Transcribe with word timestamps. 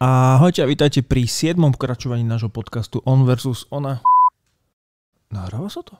Ahojte 0.00 0.64
a 0.64 0.70
vítajte 0.72 1.04
pri 1.04 1.28
7. 1.28 1.60
pokračovaní 1.76 2.24
nášho 2.24 2.48
podcastu 2.48 3.04
On 3.04 3.20
versus 3.28 3.68
Ona. 3.68 4.00
Nahráva 5.28 5.68
sa 5.68 5.84
to? 5.84 5.92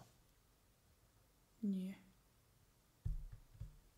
Nie. 1.61 2.01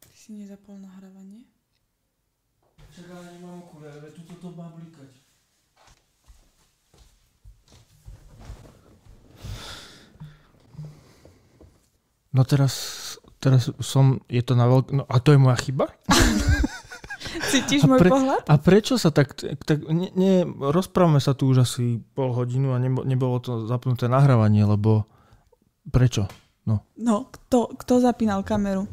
Ty 0.02 0.10
si 0.10 0.34
nezapol 0.34 0.82
nahrávanie? 0.82 1.46
Však 2.90 3.14
ale 3.14 3.30
nemám 3.38 3.62
okuliare, 3.62 4.10
tu 4.10 4.26
to 4.26 4.50
má 4.58 4.74
blikať. 4.74 5.22
No 12.34 12.42
teraz, 12.42 12.74
teraz 13.38 13.70
som, 13.78 14.18
je 14.26 14.42
to 14.42 14.58
na 14.58 14.66
veľk... 14.66 14.98
No 14.98 15.06
a 15.06 15.22
to 15.22 15.30
je 15.30 15.38
moja 15.38 15.62
chyba? 15.62 15.94
Cítiš 17.52 17.84
A 17.84 17.88
môj 17.92 18.00
pre- 18.00 18.08
pohľad? 18.08 18.42
A 18.48 18.54
prečo 18.56 18.96
sa 18.96 19.12
tak, 19.12 19.36
tak 19.36 19.84
nie, 19.92 20.08
nie, 20.16 20.40
rozprávame 20.48 21.20
sa 21.20 21.36
tu 21.36 21.52
už 21.52 21.68
asi 21.68 22.00
pol 22.16 22.32
hodinu 22.32 22.72
a 22.72 22.80
nebo, 22.80 23.04
nebolo 23.04 23.36
to 23.44 23.68
zapnuté 23.68 24.08
nahrávanie, 24.08 24.64
lebo 24.64 25.04
prečo? 25.92 26.32
No, 26.96 27.26
kto, 27.28 27.74
kto 27.74 27.98
zapínal 27.98 28.46
kameru? 28.46 28.86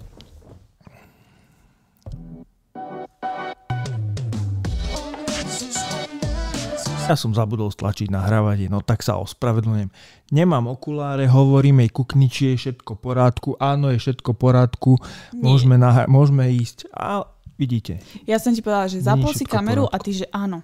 Ja 7.09 7.17
som 7.17 7.33
zabudol 7.33 7.73
stlačiť 7.73 8.13
nahrávanie, 8.13 8.69
no 8.69 8.85
tak 8.85 9.01
sa 9.01 9.17
ospravedlňujem. 9.17 9.89
Nemám 10.29 10.69
okuláre, 10.69 11.25
hovorím 11.25 11.81
jej 11.81 11.89
kukni, 11.89 12.29
či 12.29 12.53
je 12.53 12.55
všetko 12.61 13.01
porádku. 13.01 13.57
Áno, 13.57 13.89
je 13.89 13.97
všetko 13.97 14.38
porádku, 14.38 15.01
môžeme, 15.33 15.81
nahra- 15.81 16.05
môžeme 16.05 16.53
ísť. 16.53 16.85
A 16.94 17.25
vidíte, 17.59 17.99
Ja 18.23 18.39
som 18.39 18.55
ti 18.55 18.63
povedala, 18.63 18.88
že 18.88 19.03
zapol 19.03 19.35
si 19.35 19.43
kameru 19.43 19.83
a 19.85 19.99
ty, 19.99 20.15
že 20.15 20.25
áno. 20.31 20.63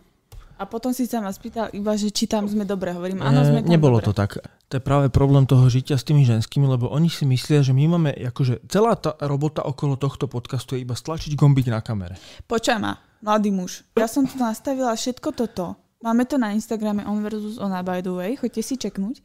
A 0.56 0.64
potom 0.64 0.96
si 0.96 1.04
sa 1.04 1.20
ma 1.20 1.36
spýtal 1.36 1.68
iba, 1.76 2.00
že 2.00 2.08
či 2.08 2.32
tam 2.32 2.48
sme 2.48 2.64
dobre. 2.64 2.96
Hovorím, 2.96 3.20
áno, 3.20 3.44
E, 3.44 3.48
sme 3.52 3.60
tam 3.60 3.76
nebolo 3.76 4.00
dobre. 4.00 4.08
to 4.08 4.14
tak. 4.16 4.32
To 4.72 4.80
je 4.80 4.82
práve 4.82 5.12
problém 5.12 5.44
toho 5.44 5.68
žitia 5.68 6.00
s 6.00 6.08
tými 6.08 6.24
ženskými, 6.24 6.64
lebo 6.64 6.88
oni 6.88 7.12
si 7.12 7.28
myslia, 7.28 7.60
že 7.60 7.76
my 7.76 7.92
máme, 7.92 8.16
akože 8.32 8.64
celá 8.72 8.96
tá 8.96 9.20
robota 9.20 9.68
okolo 9.68 10.00
tohto 10.00 10.32
podcastu 10.32 10.80
je 10.80 10.88
iba 10.88 10.96
stlačiť 10.96 11.36
gombík 11.36 11.68
na 11.68 11.84
kamere. 11.84 12.16
Počuj 12.48 12.80
ma, 12.80 12.96
mladý 13.20 13.52
muž. 13.52 13.84
Ja 14.00 14.08
som 14.08 14.24
tu 14.24 14.40
nastavila 14.40 14.96
všetko 14.96 15.36
toto. 15.36 15.76
Máme 16.00 16.24
to 16.24 16.40
na 16.40 16.56
Instagrame 16.56 17.04
on 17.04 17.20
versus 17.20 17.60
ona 17.60 17.84
by 17.84 18.00
the 18.00 18.16
way. 18.16 18.40
Choďte 18.40 18.64
si 18.64 18.80
čeknúť. 18.80 19.20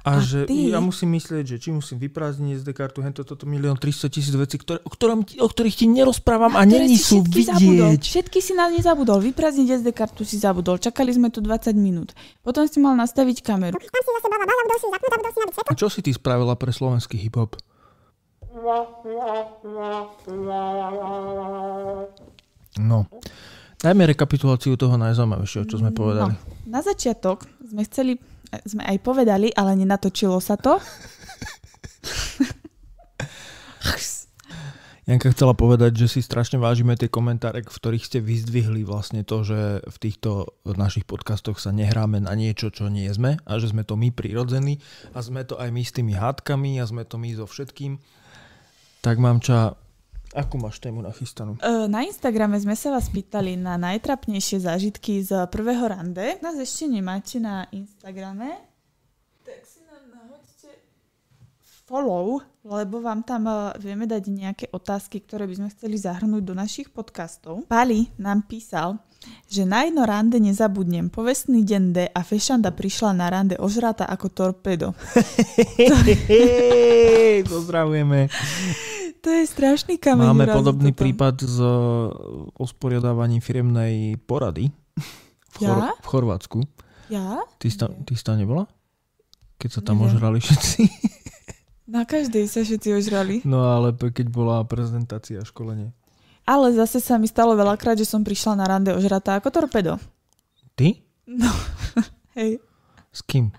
A, 0.00 0.16
A 0.16 0.24
že 0.24 0.48
ty? 0.48 0.72
ja 0.72 0.80
musím 0.80 1.12
myslieť, 1.12 1.44
že 1.44 1.56
či 1.60 1.68
musím 1.68 2.00
vyprázdniť 2.00 2.64
SD 2.64 2.72
kartu, 2.72 3.04
hento 3.04 3.20
toto 3.20 3.44
milión 3.44 3.76
300 3.76 4.08
tisíc 4.08 4.32
vecí, 4.32 4.56
ktoré, 4.56 4.80
o, 4.80 4.88
ktorom, 4.88 5.28
o 5.28 5.48
ktorých 5.48 5.76
ti 5.76 5.86
nerozprávam 5.86 6.56
a, 6.56 6.64
ktoré 6.64 6.88
není 6.88 6.96
sú 6.96 7.20
všetky 7.20 7.40
zabudol. 7.44 7.68
vidieť. 7.92 8.02
Všetky 8.08 8.38
si 8.40 8.52
na 8.56 8.72
ne 8.72 8.80
zabudol. 8.80 9.20
Vyprázdniť 9.20 9.84
SD 9.84 9.88
kartu 9.92 10.24
si 10.24 10.40
zabudol. 10.40 10.80
Čakali 10.80 11.12
sme 11.12 11.28
tu 11.28 11.44
20 11.44 11.76
minút. 11.76 12.16
Potom 12.40 12.64
si 12.64 12.80
mal 12.80 12.96
nastaviť 12.96 13.44
kameru. 13.44 13.76
A 15.68 15.72
čo 15.76 15.92
si 15.92 16.00
ty 16.00 16.16
spravila 16.16 16.56
pre 16.56 16.72
slovenský 16.72 17.20
hip-hop? 17.20 17.60
No. 22.78 23.06
Dajme 23.80 24.12
rekapituláciu 24.12 24.76
toho 24.76 25.00
najzaujímavejšieho, 25.00 25.64
čo 25.64 25.80
sme 25.80 25.88
povedali. 25.88 26.36
No, 26.36 26.40
na 26.68 26.80
začiatok 26.84 27.48
sme 27.64 27.80
chceli, 27.88 28.20
sme 28.66 28.82
aj 28.86 28.98
povedali, 29.02 29.54
ale 29.54 29.78
nenatočilo 29.78 30.38
sa 30.42 30.58
to. 30.58 30.78
Janka 35.10 35.34
chcela 35.34 35.58
povedať, 35.58 36.06
že 36.06 36.06
si 36.06 36.20
strašne 36.22 36.62
vážime 36.62 36.94
tie 36.94 37.10
komentáre, 37.10 37.66
v 37.66 37.74
ktorých 37.74 38.06
ste 38.06 38.18
vyzdvihli 38.22 38.86
vlastne 38.86 39.26
to, 39.26 39.42
že 39.42 39.82
v 39.82 39.96
týchto 39.98 40.54
našich 40.62 41.02
podcastoch 41.02 41.58
sa 41.58 41.74
nehráme 41.74 42.22
na 42.22 42.30
niečo, 42.38 42.70
čo 42.70 42.86
nie 42.86 43.10
sme 43.10 43.42
a 43.42 43.52
že 43.58 43.74
sme 43.74 43.82
to 43.82 43.98
my 43.98 44.14
prirodzení 44.14 44.78
a 45.10 45.18
sme 45.18 45.42
to 45.42 45.58
aj 45.58 45.66
my 45.74 45.82
s 45.82 45.90
tými 45.90 46.14
hádkami 46.14 46.78
a 46.78 46.86
sme 46.86 47.02
to 47.02 47.18
my 47.18 47.26
so 47.34 47.42
všetkým. 47.42 47.98
Tak 49.02 49.18
mám 49.18 49.42
ča, 49.42 49.74
akú 50.34 50.58
máš 50.58 50.78
tému 50.78 51.02
nachystanú? 51.02 51.56
E, 51.58 51.88
Na 51.90 52.02
Instagrame 52.06 52.60
sme 52.62 52.76
sa 52.78 52.90
vás 52.94 53.10
pýtali 53.10 53.56
na 53.58 53.74
najtrapnejšie 53.76 54.60
zážitky 54.62 55.22
z 55.26 55.46
prvého 55.50 55.88
rande. 55.90 56.38
Nás 56.42 56.54
ešte 56.58 56.86
nemáte 56.86 57.40
na 57.42 57.66
Instagrame, 57.74 58.54
tak 59.42 59.66
si 59.66 59.82
nám 59.90 60.06
nahoďte 60.06 60.70
follow, 61.86 62.38
lebo 62.62 63.02
vám 63.02 63.26
tam 63.26 63.50
e, 63.50 63.74
vieme 63.82 64.06
dať 64.06 64.22
nejaké 64.30 64.66
otázky, 64.70 65.18
ktoré 65.26 65.50
by 65.50 65.54
sme 65.58 65.68
chceli 65.74 65.98
zahrnúť 65.98 66.42
do 66.46 66.54
našich 66.54 66.94
podcastov. 66.94 67.66
Pali 67.66 68.06
nám 68.14 68.46
písal, 68.46 69.02
že 69.50 69.66
na 69.68 69.84
jedno 69.84 70.06
rande 70.08 70.40
nezabudnem. 70.40 71.10
Povestný 71.12 71.60
deň 71.66 71.82
D 71.92 72.08
a 72.08 72.20
Fešanda 72.24 72.72
prišla 72.72 73.12
na 73.12 73.28
rande 73.28 73.52
ožrata 73.58 74.06
ako 74.08 74.26
torpedo. 74.32 74.94
Pozdravujeme. 77.50 78.30
To 79.20 79.28
je 79.28 79.44
strašný 79.44 79.96
kameň. 79.96 80.26
Máme 80.26 80.48
podobný 80.48 80.90
toto. 80.90 81.00
prípad 81.02 81.34
s 81.38 81.56
usporiadávaním 82.56 83.38
firemnej 83.38 83.94
porady 84.18 84.72
v, 85.50 85.56
Chor- 85.56 85.68
Ja? 85.76 85.92
v 85.94 86.06
Chorvátsku. 86.06 86.58
Ja? 87.08 87.42
Ty 87.56 87.66
si, 87.66 87.76
tam, 87.76 87.90
Nie. 87.90 88.04
ty 88.06 88.12
si 88.14 88.22
tam 88.22 88.36
nebola? 88.36 88.64
Keď 89.56 89.70
sa 89.70 89.80
tam 89.82 89.98
Neviem. 89.98 90.08
ožrali 90.10 90.38
všetci. 90.38 90.80
Na 91.94 92.06
každej 92.06 92.46
sa 92.46 92.62
všetci 92.62 92.88
ožrali. 92.94 93.34
No 93.42 93.66
ale 93.66 93.90
keď 93.92 94.30
bola 94.30 94.62
prezentácia 94.62 95.36
a 95.36 95.44
školenie. 95.44 95.90
Ale 96.46 96.72
zase 96.72 96.96
sa 96.96 97.18
mi 97.18 97.26
stalo 97.26 97.52
veľakrát, 97.52 97.94
že 97.94 98.06
som 98.06 98.22
prišla 98.22 98.54
na 98.54 98.64
rande 98.64 98.90
ožratá 98.90 99.36
ako 99.36 99.50
torpedo. 99.50 99.98
Ty? 100.72 100.96
No, 101.26 101.50
hej. 102.38 102.62
S 103.10 103.20
kým? 103.20 103.50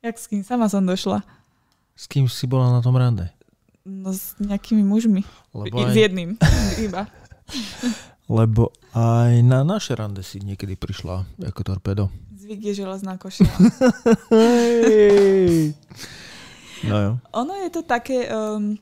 Jak 0.00 0.16
s 0.16 0.24
kým? 0.24 0.40
Sama 0.40 0.66
som 0.66 0.82
došla. 0.82 1.20
S 1.92 2.06
kým 2.06 2.24
si 2.24 2.46
bola 2.46 2.70
na 2.70 2.80
tom 2.80 2.94
rande? 2.94 3.28
No 3.82 4.10
s 4.10 4.36
nejakými 4.36 4.82
mužmi. 4.82 5.22
Lebo 5.52 5.76
I, 5.78 5.84
s 5.86 5.94
aj, 5.94 6.02
jedným. 6.02 6.30
Iba. 6.86 7.08
lebo 8.26 8.70
aj 8.92 9.42
na 9.42 9.62
naše 9.62 9.92
rande 9.92 10.22
si 10.22 10.38
niekedy 10.38 10.74
prišla 10.74 11.24
ako 11.42 11.60
torpedo. 11.64 12.04
Zvyk 12.32 12.60
je 12.62 12.74
železná. 12.76 13.18
Hej. 14.30 15.74
No 16.82 16.96
jo. 16.96 17.10
Ono 17.34 17.54
je 17.56 17.70
to 17.70 17.82
také, 17.82 18.24
um, 18.26 18.76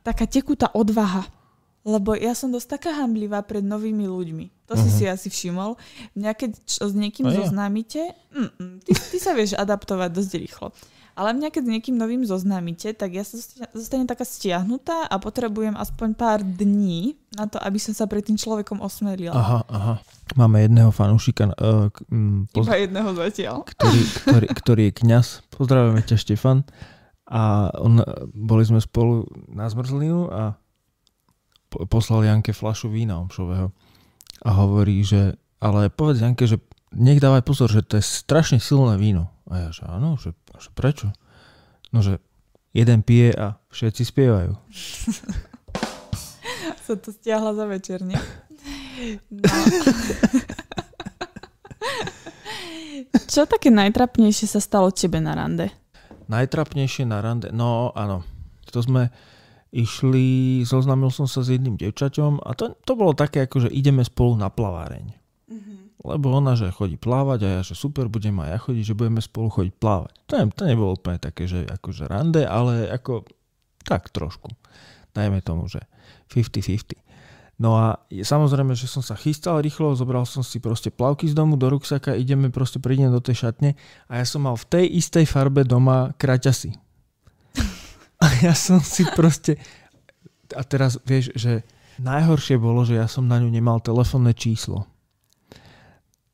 taká 0.00 0.24
tekutá 0.24 0.72
odvaha. 0.72 1.26
Lebo 1.82 2.12
ja 2.12 2.36
som 2.36 2.48
dosť 2.48 2.68
taká 2.76 2.90
hamblivá 2.94 3.40
pred 3.40 3.64
novými 3.64 4.04
ľuďmi. 4.04 4.46
To 4.68 4.76
si 4.76 4.88
Mhm. 4.88 4.94
si 4.94 5.04
asi 5.08 5.28
všimol. 5.28 5.80
Mňa 6.12 6.32
keď 6.34 6.50
s 6.60 6.92
niekým 6.92 7.24
No 7.24 7.32
ja. 7.32 7.40
zoznámite, 7.42 8.12
mm, 8.28 8.84
ty, 8.84 8.92
ty 8.92 9.16
sa 9.16 9.32
vieš 9.32 9.56
adaptovať 9.56 10.10
dosť 10.12 10.32
rýchlo. 10.36 10.68
Ale 11.18 11.34
mňa 11.34 11.50
keď 11.50 11.62
s 11.66 11.72
niekým 11.74 11.96
novým 11.98 12.22
zoznámite, 12.22 12.94
tak 12.94 13.10
ja 13.10 13.26
sa 13.26 13.34
zosta- 13.34 13.66
zostanem 13.74 14.06
taká 14.06 14.22
stiahnutá 14.22 15.02
a 15.04 15.18
potrebujem 15.18 15.74
aspoň 15.74 16.08
pár 16.14 16.38
dní 16.40 17.18
na 17.34 17.44
to, 17.44 17.58
aby 17.58 17.74
som 17.76 17.90
sa 17.90 18.06
pred 18.06 18.22
tým 18.22 18.38
človekom 18.38 18.78
osmelila. 18.78 19.34
Aha, 19.34 19.60
aha. 19.66 19.94
Máme 20.32 20.62
jedného 20.62 20.88
fanúšika, 20.88 21.50
uh, 21.50 21.90
poz- 22.48 22.64
Iba 22.64 22.78
jedného 22.78 23.10
zatiaľ. 23.12 23.66
ktorý, 23.66 24.00
ktorý, 24.22 24.46
ktorý 24.54 24.82
je 24.84 24.96
kňaz. 24.96 25.26
Pozdravujeme 25.50 26.00
ťa, 26.00 26.16
Štefan. 26.16 26.62
A 27.26 27.68
on, 27.74 27.98
boli 28.30 28.62
sme 28.62 28.78
spolu 28.78 29.26
na 29.50 29.66
zmrzlinu 29.66 30.30
a 30.30 30.54
po- 31.66 31.84
poslal 31.84 32.24
Janke 32.24 32.52
flašu 32.52 32.88
vína 32.88 33.18
omšového. 33.18 33.68
A 34.38 34.50
hovorí, 34.54 35.02
že 35.02 35.34
ale 35.58 35.90
povedz 35.90 36.22
Janke, 36.22 36.46
že 36.46 36.62
nech 36.88 37.18
dávaj 37.18 37.42
pozor, 37.42 37.68
že 37.68 37.82
to 37.82 37.98
je 37.98 38.04
strašne 38.04 38.56
silné 38.56 38.96
víno. 38.96 39.28
A 39.48 39.68
ja, 39.68 39.68
že 39.72 39.84
áno, 39.88 40.20
že, 40.20 40.36
že 40.60 40.70
prečo? 40.76 41.12
No, 41.92 42.04
že 42.04 42.20
jeden 42.76 43.00
pije 43.00 43.32
a 43.32 43.56
všetci 43.72 44.02
spievajú. 44.04 44.52
Sa 46.88 46.94
to 46.96 47.12
stiahla 47.12 47.52
za 47.56 47.64
večer, 47.68 48.04
nie? 48.04 48.18
No. 49.30 49.46
Čo 53.30 53.46
také 53.46 53.70
najtrapnejšie 53.70 54.50
sa 54.50 54.58
stalo 54.58 54.90
tebe 54.90 55.22
na 55.22 55.38
rande? 55.38 55.70
Najtrapnejšie 56.26 57.06
na 57.06 57.22
rande, 57.22 57.54
no 57.54 57.94
áno. 57.94 58.26
To 58.74 58.82
sme 58.82 59.14
išli, 59.70 60.60
zoznámil 60.64 61.12
som 61.12 61.28
sa 61.28 61.44
s 61.44 61.52
jedným 61.52 61.76
devčaťom 61.76 62.40
a 62.42 62.50
to, 62.56 62.74
to 62.82 62.92
bolo 62.96 63.12
také, 63.12 63.44
ako 63.44 63.68
že 63.68 63.70
ideme 63.70 64.02
spolu 64.02 64.34
na 64.34 64.48
plaváreň. 64.48 65.14
Lebo 65.98 66.30
ona, 66.30 66.54
že 66.54 66.70
chodí 66.70 66.94
plávať 66.94 67.40
a 67.42 67.48
ja, 67.58 67.60
že 67.66 67.74
super, 67.74 68.06
budem 68.06 68.38
aj 68.38 68.48
ja 68.54 68.58
chodiť, 68.62 68.84
že 68.86 68.98
budeme 68.98 69.18
spolu 69.18 69.50
chodiť 69.50 69.74
plávať. 69.82 70.14
To, 70.30 70.32
ne, 70.38 70.44
to 70.54 70.62
nebolo 70.62 70.94
úplne 70.94 71.18
také, 71.18 71.50
že 71.50 71.66
akože 71.66 72.06
rande, 72.06 72.46
ale 72.46 72.86
ako 72.86 73.26
tak 73.82 74.14
trošku. 74.14 74.54
Dajme 75.10 75.42
tomu, 75.42 75.66
že 75.66 75.82
50-50. 76.30 77.08
No 77.58 77.74
a 77.74 77.98
samozrejme, 78.14 78.78
že 78.78 78.86
som 78.86 79.02
sa 79.02 79.18
chystal 79.18 79.58
rýchlo, 79.58 79.90
zobral 79.98 80.22
som 80.22 80.46
si 80.46 80.62
proste 80.62 80.94
plavky 80.94 81.26
z 81.26 81.34
domu 81.34 81.58
do 81.58 81.66
ruksaka, 81.66 82.14
ideme 82.14 82.54
proste 82.54 82.78
prídem 82.78 83.10
do 83.10 83.18
tej 83.18 83.50
šatne 83.50 83.74
a 84.06 84.22
ja 84.22 84.24
som 84.24 84.46
mal 84.46 84.54
v 84.54 84.66
tej 84.70 84.84
istej 85.02 85.26
farbe 85.26 85.66
doma 85.66 86.14
kraťasy. 86.14 86.78
A 88.22 88.26
ja 88.42 88.54
som 88.54 88.82
si 88.82 89.06
proste... 89.14 89.62
A 90.50 90.66
teraz 90.66 90.98
vieš, 91.06 91.30
že 91.38 91.62
najhoršie 92.02 92.58
bolo, 92.58 92.82
že 92.82 92.98
ja 92.98 93.06
som 93.06 93.30
na 93.30 93.38
ňu 93.38 93.46
nemal 93.46 93.78
telefónne 93.78 94.34
číslo. 94.34 94.90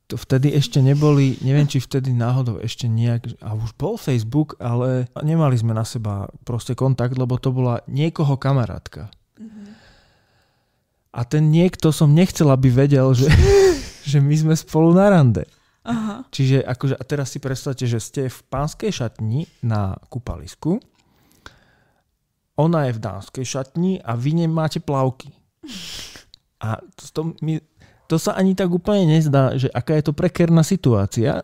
To 0.04 0.20
vtedy 0.20 0.52
ešte 0.52 0.84
neboli, 0.84 1.40
neviem, 1.40 1.64
či 1.64 1.80
vtedy 1.80 2.12
náhodou 2.12 2.60
ešte 2.60 2.84
nejak, 2.84 3.40
a 3.40 3.56
už 3.56 3.72
bol 3.80 3.96
Facebook, 3.96 4.60
ale 4.60 5.08
nemali 5.24 5.56
sme 5.56 5.72
na 5.72 5.88
seba 5.88 6.28
proste 6.44 6.76
kontakt, 6.76 7.16
lebo 7.16 7.40
to 7.40 7.48
bola 7.48 7.80
niekoho 7.88 8.36
kamarátka. 8.36 9.08
Mm-hmm. 9.40 9.66
A 11.14 11.20
ten 11.24 11.48
niekto 11.48 11.88
som 11.88 12.12
nechcel, 12.12 12.52
aby 12.52 12.68
vedel, 12.68 13.16
že, 13.16 13.32
že 14.10 14.20
my 14.20 14.34
sme 14.36 14.54
spolu 14.54 14.92
na 14.92 15.08
rande. 15.08 15.48
Aha. 15.84 16.24
Čiže 16.28 16.64
akože, 16.64 16.96
a 16.96 17.04
teraz 17.04 17.32
si 17.32 17.40
predstavte, 17.40 17.84
že 17.84 18.00
ste 18.00 18.22
v 18.28 18.40
pánskej 18.48 18.92
šatni 18.92 19.48
na 19.64 19.96
kúpalisku, 20.08 20.80
ona 22.60 22.88
je 22.88 22.96
v 22.96 23.02
dánskej 23.02 23.44
šatni 23.44 23.92
a 24.04 24.16
vy 24.16 24.44
nemáte 24.44 24.84
plavky. 24.84 25.32
A 26.64 26.80
to, 26.96 27.04
to 27.12 27.20
mi 27.44 27.60
to 28.04 28.20
sa 28.20 28.36
ani 28.36 28.52
tak 28.52 28.68
úplne 28.68 29.16
nezdá, 29.16 29.56
že 29.56 29.72
aká 29.72 29.96
je 29.96 30.04
to 30.04 30.12
prekerná 30.12 30.60
situácia. 30.60 31.40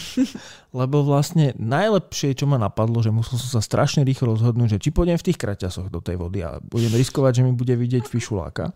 Lebo 0.78 1.02
vlastne 1.02 1.56
najlepšie, 1.56 2.38
čo 2.38 2.44
ma 2.46 2.60
napadlo, 2.60 3.02
že 3.02 3.10
musel 3.10 3.40
som 3.40 3.58
sa 3.58 3.62
strašne 3.64 4.04
rýchlo 4.04 4.36
rozhodnúť, 4.36 4.78
že 4.78 4.82
či 4.84 4.90
pôjdem 4.94 5.18
v 5.18 5.26
tých 5.32 5.40
kraťasoch 5.40 5.88
do 5.90 5.98
tej 5.98 6.20
vody 6.20 6.44
a 6.44 6.60
budem 6.60 6.92
riskovať, 6.92 7.40
že 7.40 7.42
mi 7.42 7.52
bude 7.56 7.74
vidieť 7.74 8.04
fišuláka. 8.06 8.70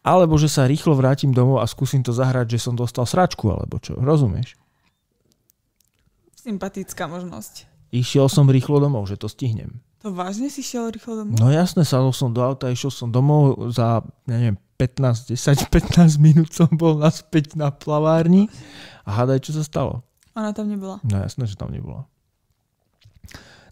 Alebo 0.00 0.36
že 0.40 0.48
sa 0.48 0.64
rýchlo 0.64 0.96
vrátim 0.96 1.32
domov 1.32 1.60
a 1.60 1.68
skúsim 1.68 2.00
to 2.00 2.12
zahrať, 2.12 2.56
že 2.56 2.68
som 2.68 2.74
dostal 2.76 3.04
sračku, 3.04 3.52
alebo 3.52 3.76
čo, 3.80 3.96
rozumieš? 4.00 4.56
Sympatická 6.36 7.04
možnosť. 7.04 7.68
Išiel 7.92 8.32
som 8.32 8.48
rýchlo 8.48 8.80
domov, 8.80 9.08
že 9.08 9.20
to 9.20 9.28
stihnem. 9.28 9.84
To 10.00 10.08
vážne 10.16 10.48
si 10.48 10.64
šiel 10.64 10.88
rýchlo 10.88 11.20
domov? 11.20 11.36
No 11.36 11.52
jasne, 11.52 11.84
sadol 11.84 12.16
som 12.16 12.32
do 12.32 12.40
auta, 12.40 12.72
išiel 12.72 12.88
som 12.88 13.12
domov 13.12 13.68
za, 13.76 14.00
neviem, 14.24 14.56
15, 14.80 15.36
10, 15.36 15.68
15 15.68 16.16
minút 16.16 16.56
som 16.56 16.72
bol 16.72 16.96
naspäť 16.96 17.52
na 17.52 17.68
plavárni 17.68 18.48
a 19.04 19.12
hádaj, 19.12 19.44
čo 19.44 19.52
sa 19.52 19.60
stalo. 19.60 20.00
Ona 20.32 20.56
tam 20.56 20.72
nebola. 20.72 21.04
No 21.04 21.20
jasné, 21.20 21.44
že 21.44 21.60
tam 21.60 21.68
nebola. 21.68 22.08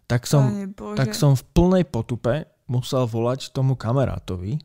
Tak 0.04 0.28
som, 0.28 0.72
tak 0.96 1.16
som 1.16 1.32
v 1.32 1.44
plnej 1.56 1.84
potupe 1.88 2.44
musel 2.68 3.08
volať 3.08 3.56
tomu 3.56 3.72
kamarátovi, 3.76 4.60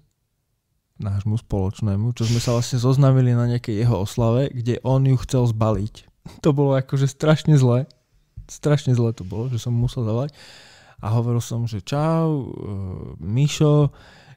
nášmu 1.00 1.40
spoločnému, 1.40 2.12
čo 2.16 2.28
sme 2.28 2.40
sa 2.44 2.56
vlastne 2.56 2.80
zoznámili 2.80 3.32
na 3.32 3.48
nejakej 3.48 3.88
jeho 3.88 4.04
oslave, 4.04 4.52
kde 4.52 4.84
on 4.84 5.08
ju 5.08 5.16
chcel 5.24 5.48
zbaliť. 5.48 5.96
To 6.44 6.56
bolo 6.56 6.80
akože 6.80 7.08
strašne 7.08 7.60
zlé. 7.60 7.88
Strašne 8.48 8.96
zlé 8.96 9.12
to 9.12 9.28
bolo, 9.28 9.52
že 9.52 9.60
som 9.60 9.76
musel 9.76 10.08
zavolať. 10.08 10.32
A 11.04 11.12
hovoril 11.12 11.44
som, 11.44 11.68
že 11.68 11.84
čau, 11.84 12.48
uh, 12.48 13.20
Mišo, 13.20 13.92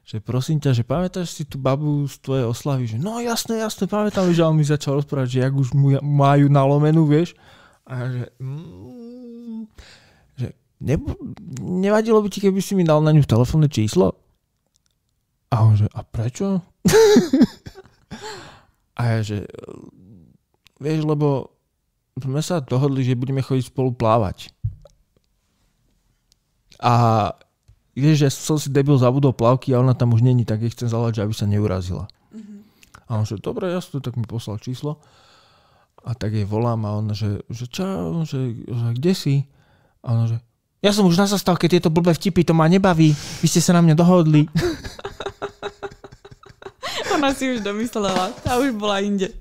že 0.07 0.23
prosím 0.23 0.63
ťa, 0.63 0.71
že 0.71 0.87
pamätáš 0.87 1.35
si 1.35 1.43
tú 1.43 1.59
babu 1.59 2.07
z 2.07 2.15
tvojej 2.23 2.47
oslavy, 2.47 2.87
že 2.87 2.95
no 2.95 3.19
jasné, 3.19 3.59
jasné, 3.59 3.91
pamätám, 3.91 4.31
že 4.31 4.39
on 4.39 4.55
mi 4.55 4.63
začal 4.63 5.03
rozprávať, 5.03 5.27
že 5.27 5.43
jak 5.43 5.51
už 5.51 5.75
mu 5.75 5.99
majú 5.99 6.47
nalomenú, 6.47 7.03
vieš. 7.03 7.35
A 7.83 8.07
že, 8.07 8.23
mm, 8.39 9.67
že 10.39 10.47
ne, 10.79 10.95
nevadilo 11.59 12.23
by 12.23 12.31
ti, 12.31 12.39
keby 12.39 12.63
si 12.63 12.79
mi 12.79 12.87
dal 12.87 13.03
na 13.03 13.11
ňu 13.11 13.27
telefónne 13.27 13.67
číslo? 13.67 14.15
A 15.51 15.67
on 15.67 15.75
že, 15.75 15.91
a 15.91 15.99
prečo? 16.07 16.63
a 18.99 19.01
ja 19.11 19.19
že, 19.27 19.43
vieš, 20.79 21.03
lebo 21.03 21.51
sme 22.15 22.39
sa 22.39 22.63
dohodli, 22.63 23.03
že 23.03 23.19
budeme 23.19 23.43
chodiť 23.43 23.75
spolu 23.75 23.91
plávať. 23.91 24.55
A 26.79 26.95
vieš, 27.97 28.17
že 28.23 28.29
som 28.29 28.61
si 28.61 28.69
debil 28.69 28.93
zabudol 28.97 29.33
plavky 29.33 29.73
a 29.73 29.81
ona 29.81 29.97
tam 29.97 30.13
už 30.13 30.21
není, 30.21 30.45
tak 30.45 30.61
jej 30.61 30.69
chcem 30.69 30.87
zavolať, 30.87 31.25
aby 31.25 31.33
sa 31.33 31.49
neurazila. 31.49 32.05
Uh-huh. 32.29 32.61
A 33.09 33.17
on 33.17 33.25
že, 33.25 33.41
dobre, 33.41 33.73
jasne, 33.73 33.99
tak 33.99 34.13
mi 34.15 34.25
poslal 34.29 34.61
číslo. 34.61 35.01
A 36.05 36.13
tak 36.13 36.37
jej 36.37 36.45
volám 36.45 36.85
a 36.87 37.01
ona, 37.03 37.11
že, 37.17 37.43
že 37.51 37.67
čau, 37.67 38.23
že, 38.23 38.53
že 38.63 38.87
kde 38.95 39.13
si? 39.17 39.35
A 40.05 40.13
ona, 40.13 40.25
že 40.29 40.37
ja 40.77 40.93
som 40.93 41.09
už 41.09 41.17
na 41.17 41.25
zastávke, 41.25 41.65
tieto 41.65 41.89
blbé 41.89 42.13
vtipy, 42.13 42.45
to 42.45 42.53
ma 42.53 42.69
nebaví. 42.69 43.11
Vy 43.41 43.47
ste 43.49 43.65
sa 43.65 43.73
na 43.73 43.81
mňa 43.81 43.97
dohodli. 43.97 44.45
ona 47.17 47.33
si 47.33 47.49
už 47.49 47.65
domyslela, 47.65 48.29
tá 48.45 48.61
už 48.61 48.77
bola 48.77 49.01
inde. 49.01 49.33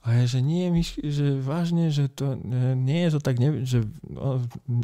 A 0.00 0.16
je, 0.22 0.38
že 0.38 0.40
nie, 0.40 0.70
že 1.06 1.38
vážne, 1.38 1.92
že 1.92 2.08
to 2.08 2.34
nie 2.74 3.04
je 3.06 3.10
to 3.14 3.20
tak, 3.20 3.36
ne, 3.36 3.62
že 3.62 3.84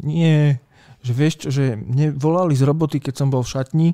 nie, 0.04 0.60
že 1.06 1.14
vieš 1.14 1.34
čo, 1.46 1.48
že 1.54 1.78
mne 1.78 2.10
volali 2.18 2.58
z 2.58 2.66
roboty, 2.66 2.98
keď 2.98 3.14
som 3.22 3.30
bol 3.30 3.46
v 3.46 3.52
šatni 3.54 3.88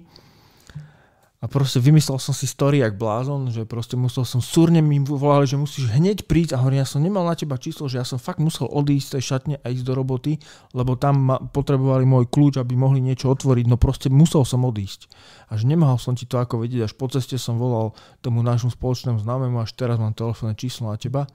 a 1.42 1.50
proste 1.50 1.82
vymyslel 1.82 2.22
som 2.22 2.30
si 2.30 2.46
story 2.46 2.86
jak 2.86 2.94
blázon, 2.94 3.50
že 3.50 3.66
proste 3.66 3.98
musel 3.98 4.22
som 4.22 4.38
súrne 4.38 4.78
mi 4.78 5.02
volali, 5.02 5.42
že 5.42 5.58
musíš 5.58 5.90
hneď 5.90 6.30
prísť 6.30 6.54
a 6.54 6.62
hovorím, 6.62 6.86
ja 6.86 6.86
som 6.86 7.02
nemal 7.02 7.26
na 7.26 7.34
teba 7.34 7.58
číslo, 7.58 7.90
že 7.90 7.98
ja 7.98 8.06
som 8.06 8.22
fakt 8.22 8.38
musel 8.38 8.70
odísť 8.70 9.02
z 9.02 9.12
tej 9.18 9.22
šatne 9.26 9.54
a 9.58 9.66
ísť 9.66 9.82
do 9.82 9.98
roboty, 9.98 10.38
lebo 10.70 10.94
tam 10.94 11.18
ma 11.18 11.42
potrebovali 11.42 12.06
môj 12.06 12.30
kľúč, 12.30 12.62
aby 12.62 12.78
mohli 12.78 13.02
niečo 13.02 13.34
otvoriť, 13.34 13.66
no 13.66 13.74
proste 13.74 14.06
musel 14.06 14.46
som 14.46 14.62
odísť. 14.62 15.10
Až 15.50 15.66
nemohol 15.66 15.98
som 15.98 16.14
ti 16.14 16.30
to 16.30 16.38
ako 16.38 16.62
vedieť, 16.62 16.86
až 16.86 16.94
po 16.94 17.10
ceste 17.10 17.34
som 17.42 17.58
volal 17.58 17.90
tomu 18.22 18.38
nášmu 18.46 18.70
spoločnému 18.70 19.18
známemu, 19.18 19.58
až 19.58 19.74
teraz 19.74 19.98
mám 19.98 20.14
telefónne 20.14 20.54
číslo 20.54 20.94
na 20.94 20.96
teba. 20.96 21.26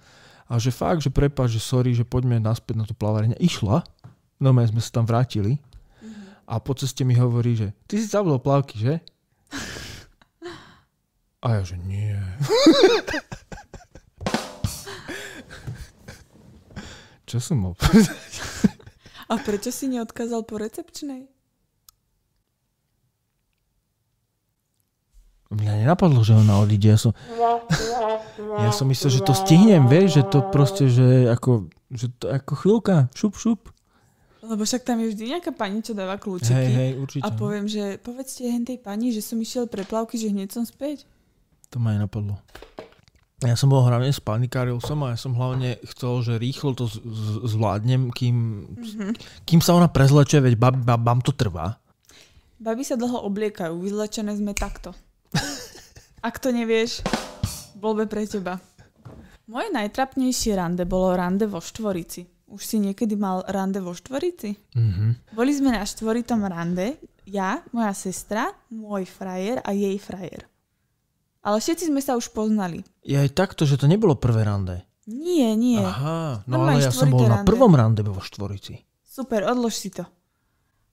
A 0.47 0.56
že 0.56 0.71
fakt, 0.71 1.03
že 1.03 1.12
prepáč, 1.12 1.59
že 1.59 1.62
sorry, 1.68 1.91
že 1.91 2.07
poďme 2.07 2.39
naspäť 2.39 2.79
na 2.79 2.88
tú 2.88 2.95
plavárne. 2.95 3.35
Išla, 3.35 3.83
no 4.38 4.54
my 4.54 4.66
sme 4.69 4.81
sa 4.81 5.01
tam 5.01 5.06
vrátili 5.06 5.57
a 6.48 6.63
po 6.63 6.72
ceste 6.74 7.04
mi 7.04 7.12
hovorí, 7.19 7.60
že 7.60 7.75
ty 7.92 8.00
si 8.00 8.07
zabudol 8.07 8.39
plavky, 8.39 8.80
že? 8.80 9.04
A 11.44 11.60
ja, 11.60 11.62
že 11.62 11.75
nie. 11.78 12.16
Čo 17.28 17.44
som 17.44 17.60
mal 17.60 17.75
povedať? 17.75 18.31
A 19.28 19.36
prečo 19.44 19.75
si 19.75 19.92
neodkázal 19.92 20.48
po 20.48 20.56
recepčnej? 20.56 21.28
Mňa 25.51 25.84
nenapadlo, 25.84 26.24
že 26.24 26.36
ona 26.36 26.60
odíde. 26.63 26.95
Ja 26.95 27.00
som, 27.00 27.12
ja 28.39 28.72
som 28.72 28.88
myslel, 28.88 29.19
že 29.19 29.22
to 29.24 29.36
stihnem, 29.36 29.88
vieš, 29.92 30.19
že 30.19 30.24
to 30.28 30.39
proste, 30.51 30.88
že 30.88 31.28
ako, 31.31 31.68
že 31.91 32.08
to 32.15 32.32
ako 32.32 32.53
chvíľka, 32.56 33.12
šup, 33.15 33.36
šup. 33.36 33.72
Lebo 34.48 34.63
však 34.63 34.88
tam 34.88 35.04
je 35.04 35.12
vždy 35.12 35.24
nejaká 35.36 35.51
pani, 35.51 35.84
čo 35.84 35.92
dáva 35.92 36.16
kľúčiky. 36.16 36.56
Hej, 36.56 36.72
hej, 36.72 36.92
určite. 36.96 37.24
A 37.27 37.36
poviem, 37.36 37.68
že 37.68 38.00
povedzte 38.00 38.48
hen 38.48 38.63
tej 38.63 38.80
pani, 38.80 39.12
že 39.12 39.20
som 39.20 39.36
išiel 39.36 39.68
pre 39.68 39.84
plavky, 39.84 40.16
že 40.16 40.32
hneď 40.32 40.56
som 40.56 40.63
späť. 40.63 41.04
To 41.75 41.84
ma 41.84 41.92
aj 41.94 42.08
napadlo. 42.08 42.39
Ja 43.46 43.54
som 43.54 43.70
bol 43.70 43.86
hlavne 43.86 44.10
spanikáril 44.10 44.82
som 44.82 45.06
a 45.06 45.13
ja 45.13 45.18
som 45.20 45.38
hlavne 45.38 45.77
chcel, 45.94 46.25
že 46.25 46.34
rýchlo 46.42 46.74
to 46.74 46.89
z- 46.89 47.06
z- 47.06 47.42
zvládnem, 47.54 48.10
kým, 48.10 48.66
mm-hmm. 48.66 49.12
kým 49.46 49.62
sa 49.62 49.77
ona 49.77 49.86
prezlečie, 49.86 50.42
veď 50.42 50.58
bab, 50.58 50.74
bab, 50.82 50.98
bab 50.98 51.22
to 51.22 51.36
trvá. 51.36 51.77
Baby 52.58 52.82
sa 52.82 52.98
dlho 52.98 53.22
obliekajú, 53.30 53.77
vyzlečené 53.77 54.34
sme 54.34 54.58
takto. 54.58 54.98
Ak 56.27 56.42
to 56.42 56.50
nevieš, 56.50 57.06
bol 57.77 57.94
by 57.94 58.10
pre 58.10 58.25
teba. 58.25 58.58
Moje 59.46 59.70
najtrapnejšie 59.70 60.58
rande 60.58 60.89
bolo 60.89 61.13
rande 61.13 61.46
vo 61.46 61.62
Štvorici. 61.62 62.37
Už 62.48 62.63
si 62.63 62.80
niekedy 62.80 63.20
mal 63.20 63.44
rande 63.44 63.84
vo 63.84 63.92
Štvorici? 63.92 64.56
Mm-hmm. 64.72 65.36
Boli 65.36 65.51
sme 65.51 65.75
na 65.75 65.84
Štvoritom 65.84 66.48
rande, 66.48 66.96
ja, 67.27 67.60
moja 67.75 67.92
sestra, 67.92 68.56
môj 68.72 69.04
frajer 69.04 69.60
a 69.68 69.75
jej 69.75 70.00
frajer. 70.00 70.48
Ale 71.44 71.60
všetci 71.60 71.92
sme 71.92 72.00
sa 72.00 72.16
už 72.16 72.32
poznali. 72.32 72.88
Je 73.04 73.20
aj 73.20 73.36
takto, 73.36 73.68
že 73.68 73.75
to 73.75 73.88
nebolo 73.88 74.16
prvé 74.16 74.48
rande. 74.48 74.88
Nie, 75.08 75.56
nie. 75.56 75.80
Aha, 75.80 76.44
no 76.48 76.68
ale 76.68 76.84
ja 76.84 76.92
som 76.92 77.08
bol 77.08 77.24
rande. 77.24 77.32
na 77.32 77.48
prvom 77.48 77.72
rande 77.72 78.04
vo 78.04 78.20
Štvorici. 78.20 78.80
Super, 79.04 79.48
odlož 79.48 79.75
si 79.75 79.92
to. 79.92 80.04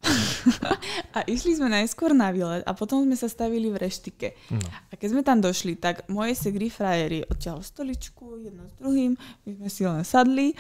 a 1.16 1.24
išli 1.24 1.56
sme 1.56 1.72
najskôr 1.72 2.12
na 2.12 2.28
výlet 2.30 2.62
a 2.68 2.76
potom 2.76 3.02
sme 3.02 3.16
sa 3.16 3.26
stavili 3.26 3.72
v 3.72 3.80
reštike. 3.80 4.36
No. 4.52 4.60
A 4.90 4.92
keď 4.94 5.08
sme 5.16 5.22
tam 5.24 5.38
došli, 5.40 5.80
tak 5.80 6.06
moje 6.12 6.36
segri 6.36 6.68
frajery 6.68 7.24
odtiaľ 7.24 7.64
stoličku, 7.64 8.38
jedno 8.44 8.68
s 8.68 8.74
druhým, 8.78 9.16
my 9.18 9.50
sme 9.58 9.68
si 9.72 9.82
len 9.82 10.04
sadli 10.04 10.52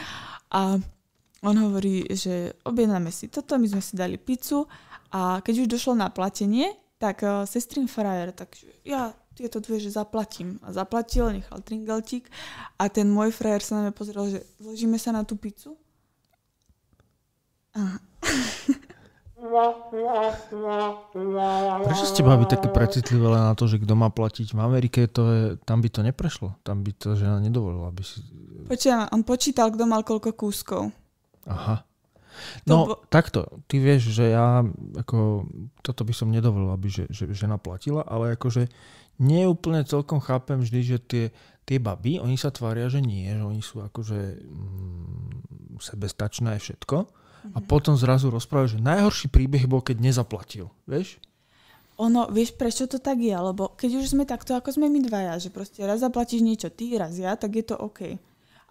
a 0.54 0.78
on 1.44 1.56
hovorí, 1.58 2.06
že 2.14 2.54
objednáme 2.64 3.10
si 3.10 3.28
toto, 3.28 3.58
my 3.58 3.66
sme 3.66 3.82
si 3.82 3.98
dali 3.98 4.16
pizzu 4.16 4.64
a 5.10 5.42
keď 5.42 5.66
už 5.66 5.68
došlo 5.76 5.98
na 5.98 6.08
platenie, 6.08 6.72
tak 6.96 7.26
uh, 7.26 7.42
sestrin 7.44 7.90
frajer, 7.90 8.32
takže 8.32 8.70
ja 8.86 9.12
tieto 9.34 9.58
dve, 9.58 9.82
že 9.82 9.90
zaplatím. 9.90 10.62
A 10.62 10.70
zaplatil, 10.70 11.26
nechal 11.34 11.58
tringeltík 11.58 12.30
a 12.78 12.86
ten 12.86 13.10
môj 13.10 13.34
frajer 13.34 13.60
sa 13.66 13.72
na 13.76 13.90
mňa 13.90 13.94
pozrel, 13.98 14.24
že 14.30 14.40
vložíme 14.62 14.96
sa 14.96 15.10
na 15.10 15.26
tú 15.26 15.34
pizzu. 15.34 15.74
Aha. 17.74 17.98
Prečo 21.84 22.04
ste 22.08 22.22
babi 22.24 22.44
také 22.48 22.68
precitlivé 22.72 23.28
na 23.28 23.52
to, 23.52 23.68
že 23.68 23.76
kto 23.82 23.92
má 23.92 24.08
platiť? 24.08 24.56
V 24.56 24.60
Amerike 24.60 25.04
to 25.06 25.22
je, 25.28 25.42
tam 25.68 25.84
by 25.84 25.88
to 25.92 26.00
neprešlo. 26.00 26.56
Tam 26.64 26.80
by 26.80 26.90
to 26.96 27.12
žena 27.12 27.38
nedovolila. 27.38 27.92
Aby 27.92 28.02
si... 28.02 28.24
Počujem, 28.64 29.04
on 29.12 29.22
počítal, 29.22 29.68
kto 29.68 29.84
mal 29.84 30.00
koľko 30.00 30.32
kúskov. 30.32 30.88
Aha. 31.44 31.84
No, 32.66 32.76
bo... 32.90 32.94
takto, 33.12 33.62
ty 33.70 33.78
vieš, 33.78 34.10
že 34.10 34.34
ja 34.34 34.66
ako, 34.98 35.46
toto 35.86 36.02
by 36.02 36.10
som 36.10 36.34
nedovolil, 36.34 36.74
aby 36.74 36.90
že, 36.90 37.06
že 37.06 37.30
žena 37.30 37.62
platila, 37.62 38.02
ale 38.02 38.34
akože 38.34 38.66
nie 39.22 39.46
úplne 39.46 39.86
celkom 39.86 40.18
chápem 40.18 40.58
vždy, 40.58 40.80
že 40.82 40.98
tie 40.98 41.24
tie 41.64 41.80
baby, 41.80 42.20
oni 42.20 42.36
sa 42.36 42.52
tvária, 42.52 42.92
že 42.92 43.00
nie, 43.00 43.24
že 43.24 43.40
oni 43.40 43.62
sú 43.64 43.80
akože 43.80 44.20
mm, 44.36 45.80
sebestačné 45.80 46.60
všetko. 46.60 47.08
Mm-hmm. 47.44 47.56
A 47.56 47.58
potom 47.60 47.92
zrazu 47.92 48.32
rozprávajú, 48.32 48.80
že 48.80 48.80
najhorší 48.80 49.28
príbeh 49.28 49.68
bol, 49.68 49.84
keď 49.84 50.00
nezaplatil. 50.00 50.72
Vieš? 50.88 51.20
Ono, 52.00 52.26
vieš 52.32 52.56
prečo 52.56 52.88
to 52.88 52.98
tak 52.98 53.20
je? 53.20 53.36
Lebo 53.36 53.76
keď 53.76 54.00
už 54.00 54.16
sme 54.16 54.24
takto, 54.24 54.56
ako 54.56 54.72
sme 54.72 54.88
my 54.88 55.04
dvaja, 55.04 55.36
že 55.38 55.52
proste 55.52 55.84
raz 55.84 56.02
zaplatíš 56.02 56.42
niečo 56.42 56.72
ty, 56.72 56.96
raz 56.96 57.14
ja, 57.20 57.36
tak 57.36 57.54
je 57.54 57.64
to 57.68 57.76
OK. 57.76 58.16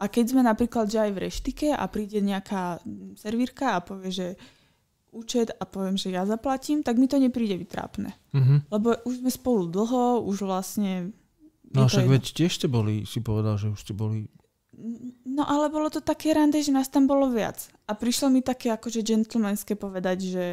A 0.02 0.04
keď 0.10 0.26
sme 0.36 0.42
napríklad, 0.44 0.90
že 0.90 1.00
aj 1.00 1.12
v 1.14 1.22
reštike 1.30 1.68
a 1.72 1.86
príde 1.88 2.20
nejaká 2.20 2.82
servírka 3.16 3.78
a 3.78 3.80
povie, 3.80 4.12
že 4.12 4.28
účet 5.14 5.54
a 5.54 5.64
poviem, 5.64 5.96
že 5.96 6.10
ja 6.10 6.26
zaplatím, 6.26 6.82
tak 6.82 6.98
mi 6.98 7.06
to 7.06 7.22
nepríde 7.22 7.56
vytrápne. 7.56 8.12
Mhm. 8.34 8.74
Lebo 8.74 8.98
už 9.06 9.24
sme 9.24 9.32
spolu 9.32 9.70
dlho, 9.70 10.26
už 10.26 10.44
vlastne... 10.44 11.14
No 11.74 11.90
však 11.90 12.06
veď 12.06 12.24
tiež 12.38 12.52
ste 12.58 12.68
boli, 12.70 13.06
si 13.06 13.22
povedal, 13.22 13.56
že 13.62 13.70
už 13.72 13.80
ste 13.80 13.94
boli... 13.94 14.28
No 15.24 15.44
ale 15.44 15.70
bolo 15.70 15.88
to 15.88 16.00
také 16.00 16.34
rande, 16.34 16.58
že 16.60 16.70
nás 16.70 16.90
tam 16.90 17.06
bolo 17.06 17.30
viac. 17.30 17.58
A 17.86 17.94
prišlo 17.94 18.28
mi 18.28 18.42
také 18.42 18.70
akože 18.70 19.02
gentlemanské 19.02 19.74
povedať, 19.74 20.18
že... 20.26 20.46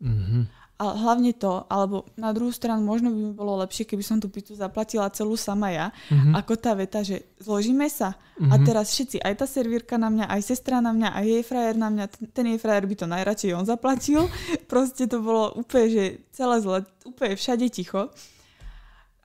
Mhm. 0.00 0.56
A 0.78 0.94
hlavne 0.94 1.34
to, 1.34 1.66
alebo 1.66 2.06
na 2.14 2.30
druhú 2.30 2.54
stranu 2.54 2.86
možno 2.86 3.10
by 3.10 3.18
mi 3.18 3.34
bolo 3.34 3.58
lepšie, 3.66 3.82
keby 3.82 3.98
som 3.98 4.22
tú 4.22 4.30
pizzu 4.30 4.54
zaplatila 4.54 5.10
celú 5.10 5.34
sama 5.34 5.74
ja, 5.74 5.90
Mhm. 6.06 6.38
ako 6.38 6.54
tá 6.54 6.70
veta, 6.70 7.02
že 7.02 7.26
zložíme 7.42 7.90
sa 7.90 8.14
a 8.38 8.54
Mhm. 8.54 8.62
teraz 8.62 8.94
všetci, 8.94 9.18
aj 9.18 9.42
tá 9.42 9.46
servírka 9.50 9.98
na 9.98 10.06
mňa, 10.06 10.30
aj 10.30 10.54
sestra 10.54 10.78
na 10.78 10.94
mňa, 10.94 11.18
aj 11.18 11.24
jej 11.26 11.42
frajer 11.42 11.74
na 11.74 11.90
mňa, 11.90 12.04
ten, 12.06 12.24
ten 12.30 12.46
jej 12.54 12.58
frajer 12.62 12.86
by 12.86 12.94
to 12.94 13.06
najradšej 13.10 13.58
on 13.58 13.66
zaplatil. 13.66 14.30
Proste 14.70 15.10
to 15.10 15.18
bolo 15.18 15.50
úplne, 15.58 15.90
že 15.90 16.02
celé 16.30 16.62
zle, 16.62 16.86
úplne 17.02 17.34
všade 17.34 17.66
ticho. 17.74 18.14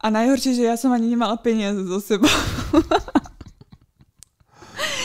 A 0.02 0.10
najhoršie, 0.10 0.58
že 0.58 0.66
ja 0.66 0.74
som 0.74 0.90
ani 0.90 1.06
nemala 1.06 1.38
peniaze 1.38 1.86
zo 1.86 2.02
sebou. 2.02 2.34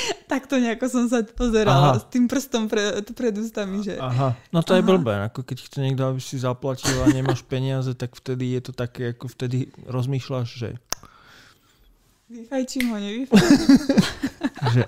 Takto 0.33 0.61
nejako 0.61 0.87
som 0.89 1.05
sa 1.09 1.25
pozerala 1.25 1.97
Aha. 1.97 2.01
s 2.01 2.05
tým 2.13 2.29
prstom 2.29 2.69
pre, 2.69 3.01
pred 3.13 3.33
ústami, 3.37 3.81
že... 3.81 3.97
Aha, 3.97 4.37
no 4.53 4.61
to 4.61 4.77
je 4.77 4.83
Aha. 4.83 4.89
blbé, 4.89 5.15
ako 5.29 5.41
keď 5.45 5.59
chce 5.65 5.79
niekto, 5.81 6.05
aby 6.09 6.21
si 6.21 6.37
zaplatil 6.41 6.97
a 7.01 7.09
nemáš 7.09 7.45
peniaze, 7.45 7.93
tak 7.97 8.17
vtedy 8.17 8.57
je 8.59 8.71
to 8.71 8.73
také, 8.77 9.17
ako 9.17 9.27
vtedy 9.33 9.73
rozmýšľaš, 9.89 10.49
že, 10.49 10.71
Vyfajčím 12.29 12.93
ho, 12.93 12.97
nevyfajčím. 13.01 13.69
že 14.77 14.83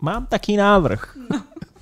mám 0.00 0.24
taký 0.24 0.56
návrh. 0.56 1.02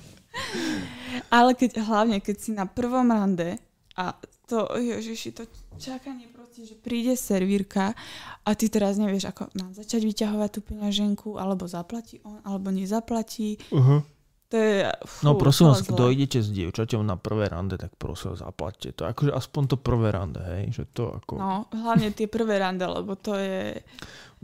Ale 1.35 1.55
keď, 1.55 1.79
hlavne, 1.79 2.19
keď 2.19 2.35
si 2.35 2.51
na 2.51 2.67
prvom 2.67 3.07
rande 3.07 3.55
a 3.95 4.11
to, 4.43 4.67
ježiši, 4.75 5.29
to 5.31 5.43
čakanie 5.79 6.27
proste, 6.49 6.65
že 6.65 6.81
príde 6.81 7.13
servírka 7.13 7.93
a 8.41 8.49
ty 8.57 8.73
teraz 8.73 8.97
nevieš, 8.97 9.29
ako 9.29 9.53
mám 9.53 9.69
začať 9.77 10.01
vyťahovať 10.01 10.49
tú 10.49 10.59
peňaženku, 10.65 11.29
alebo 11.37 11.69
zaplatí 11.69 12.17
on, 12.25 12.41
alebo 12.41 12.73
nezaplatí. 12.73 13.61
Uh-huh. 13.69 14.01
To 14.49 14.55
je, 14.57 14.89
fú, 15.05 15.29
No 15.29 15.37
prosím 15.37 15.69
vás, 15.69 15.85
kto 15.85 16.09
idete 16.09 16.41
s 16.41 16.49
dievčaťom 16.49 17.05
na 17.05 17.21
prvé 17.21 17.53
rande, 17.53 17.77
tak 17.77 17.93
prosím 18.01 18.33
vás, 18.33 18.41
zaplatte 18.41 18.89
to. 18.97 19.05
Akože 19.05 19.29
aspoň 19.29 19.63
to 19.69 19.75
prvé 19.77 20.09
rande, 20.09 20.41
hej, 20.41 20.73
že 20.73 20.83
to 20.89 21.13
ako... 21.21 21.37
No, 21.37 21.69
hlavne 21.69 22.09
tie 22.17 22.25
prvé 22.25 22.57
rande, 22.57 22.81
lebo 22.89 23.13
to 23.13 23.37
je... 23.37 23.85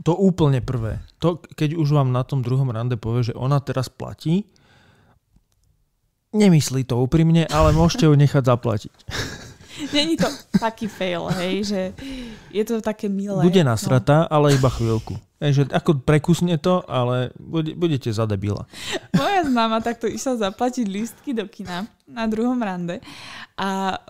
To 0.06 0.14
úplne 0.14 0.62
prvé. 0.62 1.02
To, 1.18 1.42
keď 1.42 1.74
už 1.74 1.90
vám 1.90 2.14
na 2.14 2.22
tom 2.22 2.46
druhom 2.46 2.70
rande 2.70 2.94
povie, 2.94 3.34
že 3.34 3.34
ona 3.34 3.58
teraz 3.58 3.90
platí, 3.90 4.46
nemyslí 6.30 6.86
to 6.86 7.02
úprimne, 7.02 7.50
ale 7.50 7.74
môžete 7.74 8.06
ju 8.06 8.14
nechať 8.14 8.46
zaplatiť. 8.46 8.94
Není 9.92 10.16
to 10.16 10.28
taký 10.60 10.88
fail, 10.88 11.28
hej, 11.36 11.54
že 11.64 11.80
je 12.50 12.64
to 12.64 12.80
také 12.80 13.08
milé. 13.08 13.44
Bude 13.44 13.64
no. 13.64 13.76
nasratá, 13.76 14.24
ale 14.24 14.56
iba 14.56 14.72
chvíľku. 14.72 15.20
Hej, 15.36 15.52
že 15.52 15.62
ako 15.68 16.00
prekusne 16.00 16.56
to, 16.56 16.80
ale 16.88 17.28
bude, 17.36 17.76
budete 17.76 18.08
za 18.08 18.24
debila. 18.24 18.64
Moja 19.12 19.44
mama 19.44 19.84
takto 19.84 20.08
išla 20.08 20.48
zaplatiť 20.48 20.88
lístky 20.88 21.36
do 21.36 21.44
kina 21.44 21.84
na 22.08 22.24
druhom 22.24 22.56
rande 22.56 23.04
a 23.52 24.00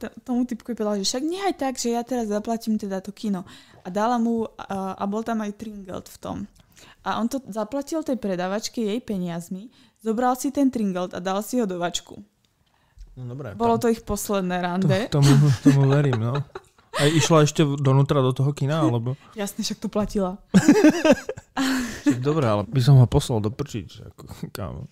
t- 0.00 0.12
tomu 0.24 0.48
typku 0.48 0.72
povedala, 0.72 0.96
že 0.96 1.04
však 1.04 1.24
nehaj 1.24 1.54
tak, 1.60 1.74
že 1.76 1.92
ja 1.92 2.00
teraz 2.00 2.32
zaplatím 2.32 2.80
teda 2.80 3.04
to 3.04 3.12
kino. 3.12 3.44
A 3.84 3.92
dala 3.92 4.16
mu, 4.16 4.44
uh, 4.44 4.48
a 4.96 5.04
bol 5.04 5.20
tam 5.20 5.44
aj 5.44 5.56
tringelt 5.60 6.08
v 6.08 6.16
tom. 6.16 6.36
A 7.04 7.20
on 7.20 7.28
to 7.28 7.44
zaplatil 7.48 8.00
tej 8.00 8.16
predavačke 8.16 8.80
jej 8.80 9.00
peniazmi, 9.04 9.68
zobral 10.00 10.36
si 10.36 10.48
ten 10.48 10.72
tringelt 10.72 11.12
a 11.12 11.20
dal 11.20 11.44
si 11.44 11.60
ho 11.60 11.68
do 11.68 11.76
vačku. 11.76 12.20
No 13.20 13.28
dobré. 13.28 13.52
Bolo 13.52 13.76
to 13.76 13.86
ich 13.86 14.00
posledné 14.00 14.56
rande. 14.58 14.98
To, 15.12 15.20
tomu, 15.20 15.32
tomu 15.60 15.82
verím, 15.86 16.16
no. 16.16 16.40
A 16.90 17.06
išla 17.06 17.44
ešte 17.44 17.62
donútra 17.62 18.18
do 18.18 18.32
toho 18.32 18.50
kina, 18.50 18.82
alebo... 18.82 19.14
Jasne, 19.36 19.62
však 19.62 19.78
to 19.78 19.86
platila. 19.86 20.40
Dobre, 22.18 22.44
ale 22.44 22.62
by 22.66 22.80
som 22.80 22.98
ho 22.98 23.06
poslal 23.06 23.38
do 23.38 23.52
prčiť. 23.52 23.88
Ako, 24.10 24.22
kámo. 24.50 24.88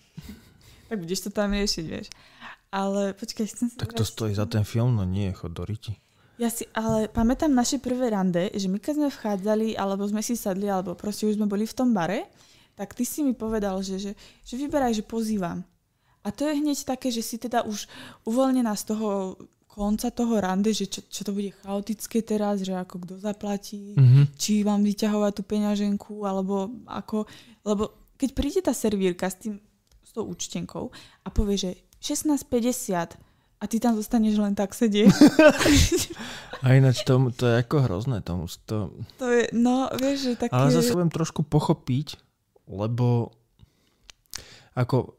Tak 0.87 0.97
budeš 0.97 1.27
to 1.27 1.29
tam 1.29 1.51
riešiť, 1.51 1.85
vieš. 1.85 2.07
Ale 2.69 3.17
počkaj, 3.17 3.45
chcem 3.49 3.67
sa 3.67 3.77
Tak 3.77 3.93
to 3.93 4.05
vrátiť- 4.05 4.13
stojí 4.13 4.33
za 4.33 4.45
ten 4.45 4.61
film, 4.63 4.93
no 4.93 5.03
nie, 5.03 5.33
chod 5.33 5.53
do 5.53 5.65
riti. 5.65 5.97
Ja 6.39 6.47
si, 6.47 6.63
ale 6.71 7.11
pamätám 7.11 7.51
naše 7.51 7.83
prvé 7.83 8.15
rande, 8.15 8.47
že 8.55 8.71
my 8.71 8.79
keď 8.79 8.93
sme 8.95 9.09
vchádzali, 9.11 9.67
alebo 9.75 10.07
sme 10.07 10.23
si 10.23 10.39
sadli, 10.39 10.71
alebo 10.71 10.95
proste 10.95 11.27
už 11.27 11.35
sme 11.35 11.51
boli 11.51 11.67
v 11.67 11.75
tom 11.75 11.91
bare, 11.91 12.31
tak 12.79 12.95
ty 12.95 13.03
si 13.03 13.27
mi 13.27 13.35
povedal, 13.35 13.83
že, 13.83 13.99
že, 13.99 14.11
že 14.39 14.55
vyberaj, 14.55 14.95
že 14.95 15.03
pozývam. 15.03 15.67
A 16.19 16.29
to 16.29 16.43
je 16.43 16.55
hneď 16.55 16.83
také, 16.83 17.09
že 17.09 17.21
si 17.21 17.35
teda 17.35 17.63
už 17.63 17.87
uvoľnená 18.23 18.73
z 18.73 18.83
toho 18.87 19.09
konca 19.65 20.11
toho 20.11 20.35
rande, 20.37 20.69
že 20.69 20.85
čo, 20.85 20.99
čo 21.01 21.23
to 21.23 21.31
bude 21.31 21.55
chaotické 21.57 22.19
teraz, 22.19 22.59
že 22.59 22.73
ako 22.73 22.95
kto 22.99 23.13
zaplatí, 23.17 23.95
Mhm. 23.95 24.35
či 24.35 24.61
mám 24.61 24.83
vyťahovať 24.83 25.31
tú 25.31 25.43
peňaženku, 25.43 26.13
alebo 26.21 26.67
ako, 26.83 27.23
lebo 27.63 27.87
keď 28.15 28.29
príde 28.33 28.59
tá 28.59 28.73
servírka 28.73 29.25
s 29.25 29.39
tým, 29.39 29.55
s 30.03 30.11
tou 30.11 30.27
účtenkou 30.27 30.91
a 31.23 31.27
povie, 31.29 31.55
že 31.55 31.71
16,50 32.01 33.15
a 33.55 33.67
ty 33.67 33.77
tam 33.77 33.95
zostaneš 33.95 34.35
len 34.35 34.51
tak 34.51 34.75
sedieť, 34.75 35.11
A 36.59 36.75
ináč 36.75 37.07
to, 37.07 37.15
to 37.31 37.47
je 37.47 37.55
ako 37.57 37.87
hrozné. 37.87 38.19
To, 38.19 38.43
to, 38.67 38.91
To 39.15 39.25
je, 39.31 39.47
no, 39.55 39.87
vieš, 39.95 40.17
že 40.27 40.31
také... 40.35 40.51
ale 40.51 40.75
zase 40.75 40.91
viem 40.91 41.07
trošku 41.07 41.47
pochopiť, 41.47 42.19
lebo 42.67 43.31
ako 44.77 44.97
uh, 44.97 45.09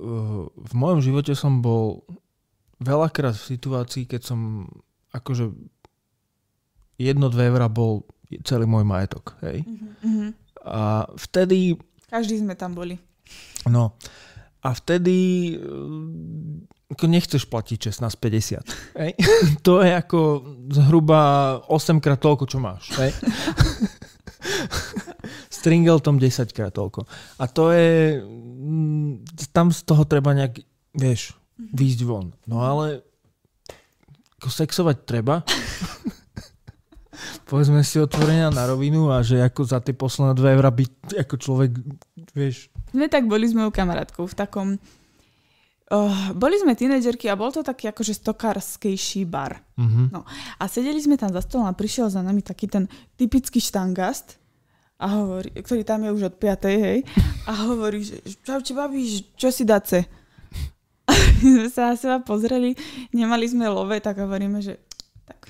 v 0.54 0.72
mojom 0.74 1.00
živote 1.02 1.32
som 1.34 1.62
bol 1.64 2.04
veľakrát 2.80 3.36
v 3.36 3.48
situácii, 3.56 4.08
keď 4.08 4.20
som 4.24 4.70
akože 5.10 5.52
jedno, 7.00 7.32
dve 7.32 7.50
eurá 7.50 7.66
bol 7.66 8.06
celý 8.46 8.64
môj 8.68 8.86
majetok. 8.86 9.34
Hej? 9.42 9.66
Mhm. 10.04 10.36
A 10.60 11.08
vtedy 11.16 11.80
Každý 12.10 12.42
sme 12.42 12.58
tam 12.58 12.74
boli. 12.74 12.98
No 13.70 13.96
a 14.60 14.68
vtedy 14.76 15.16
eh, 15.56 16.92
ako 16.92 17.04
nechceš 17.06 17.46
platiť 17.46 17.94
16,50. 17.94 18.98
Hej? 18.98 19.12
To 19.66 19.80
je 19.80 19.92
ako 19.94 20.20
zhruba 20.74 21.20
8 21.70 22.02
krát 22.02 22.18
toľko, 22.18 22.44
čo 22.50 22.58
máš. 22.58 22.90
Hej? 22.98 23.14
S 25.60 25.68
Tringeltom 25.68 26.16
10 26.16 26.56
krát 26.56 26.72
toľko. 26.72 27.04
A 27.36 27.44
to 27.44 27.68
je... 27.68 28.16
mm, 28.24 29.28
Tam 29.52 29.68
z 29.68 29.84
toho 29.84 30.08
treba 30.08 30.32
nejak, 30.32 30.64
vieš, 30.96 31.36
výjsť 31.60 32.00
von. 32.08 32.32
No 32.48 32.64
ale 32.64 33.04
sexovať 34.40 35.04
treba. 35.04 35.44
Povedzme 37.52 37.84
si 37.84 38.00
otvorenia 38.00 38.48
na 38.48 38.64
rovinu 38.64 39.12
a 39.12 39.20
že 39.20 39.36
ako 39.44 39.68
za 39.68 39.84
tie 39.84 39.92
posledné 39.92 40.32
2 40.32 40.56
eurá 40.56 40.70
byť 40.72 40.92
ako 41.28 41.34
človek, 41.36 41.70
vieš, 42.32 42.72
Sme 42.96 43.12
tak 43.12 43.28
boli 43.28 43.44
s 43.44 43.52
mojou 43.52 43.68
kamarátkou 43.68 44.24
v 44.24 44.34
takom... 44.38 44.68
Uh, 45.90 46.30
boli 46.38 46.54
sme 46.54 46.78
tínedžerky 46.78 47.26
a 47.26 47.34
bol 47.34 47.50
to 47.50 47.66
taký 47.66 47.90
akože 47.90 48.14
stokárskejší 48.16 49.26
bar. 49.26 49.60
mhm. 49.76 50.14
No. 50.14 50.22
A 50.56 50.64
sedeli 50.70 51.02
sme 51.02 51.18
tam 51.20 51.34
za 51.34 51.42
stolom 51.44 51.66
a 51.68 51.74
prišiel 51.76 52.08
za 52.08 52.22
nami 52.24 52.40
taký 52.40 52.70
ten 52.70 52.86
typický 53.18 53.58
štangast, 53.60 54.38
a 55.00 55.06
hovorí, 55.16 55.48
ktorý 55.56 55.80
tam 55.80 56.04
je 56.04 56.12
už 56.12 56.22
od 56.28 56.36
5. 56.36 56.68
hej, 56.76 57.00
a 57.48 57.52
hovorí, 57.64 58.04
že 58.04 58.20
čaute 58.44 58.76
babi, 58.76 59.24
čo 59.32 59.48
si 59.48 59.64
dáce? 59.64 60.04
A 61.08 61.12
my 61.40 61.48
sme 61.56 61.68
sa 61.72 61.82
na 61.90 61.94
seba 61.96 62.20
pozreli, 62.20 62.76
nemali 63.10 63.48
sme 63.48 63.64
love, 63.66 63.96
tak 64.04 64.20
hovoríme, 64.20 64.60
že 64.60 64.76
tak, 65.24 65.48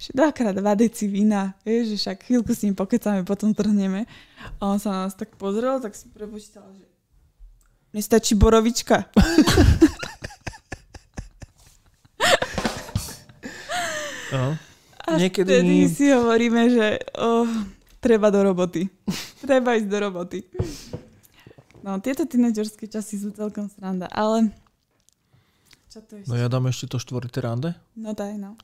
že 0.00 0.10
dvakrát 0.16 0.56
dva 0.56 0.72
deci 0.72 1.04
vína, 1.04 1.52
vieš, 1.62 1.94
že 1.94 1.96
však 2.00 2.18
chvíľku 2.24 2.56
s 2.56 2.64
ním 2.64 2.72
pokecáme, 2.72 3.28
potom 3.28 3.52
trhneme. 3.52 4.08
A 4.56 4.72
on 4.72 4.80
sa 4.80 4.88
na 4.90 4.98
nás 5.04 5.14
tak 5.14 5.36
pozrel, 5.36 5.76
tak 5.84 5.92
si 5.92 6.08
prepočítal, 6.08 6.64
že 6.72 6.88
nestačí 7.92 8.34
borovička. 8.34 9.04
No. 14.32 14.58
A 15.06 15.22
Niekedy- 15.22 15.46
vtedy 15.46 15.76
si 15.86 16.10
hovoríme, 16.10 16.66
že 16.66 16.98
oh, 17.14 17.46
treba 18.06 18.30
do 18.30 18.40
roboty. 18.46 18.86
treba 19.42 19.74
ísť 19.74 19.90
do 19.90 19.98
roboty. 19.98 20.38
No, 21.82 21.98
tieto 21.98 22.22
tínedžerské 22.22 22.86
časy 22.86 23.18
sú 23.18 23.34
celkom 23.34 23.66
sranda, 23.66 24.06
ale... 24.14 24.54
Čo 25.90 26.06
to 26.06 26.22
ešte? 26.22 26.30
No 26.30 26.38
ja 26.38 26.46
dám 26.46 26.70
ešte 26.70 26.86
to 26.86 27.02
štvrté 27.02 27.42
rande. 27.42 27.74
No 27.98 28.14
daj, 28.14 28.38
no. 28.38 28.54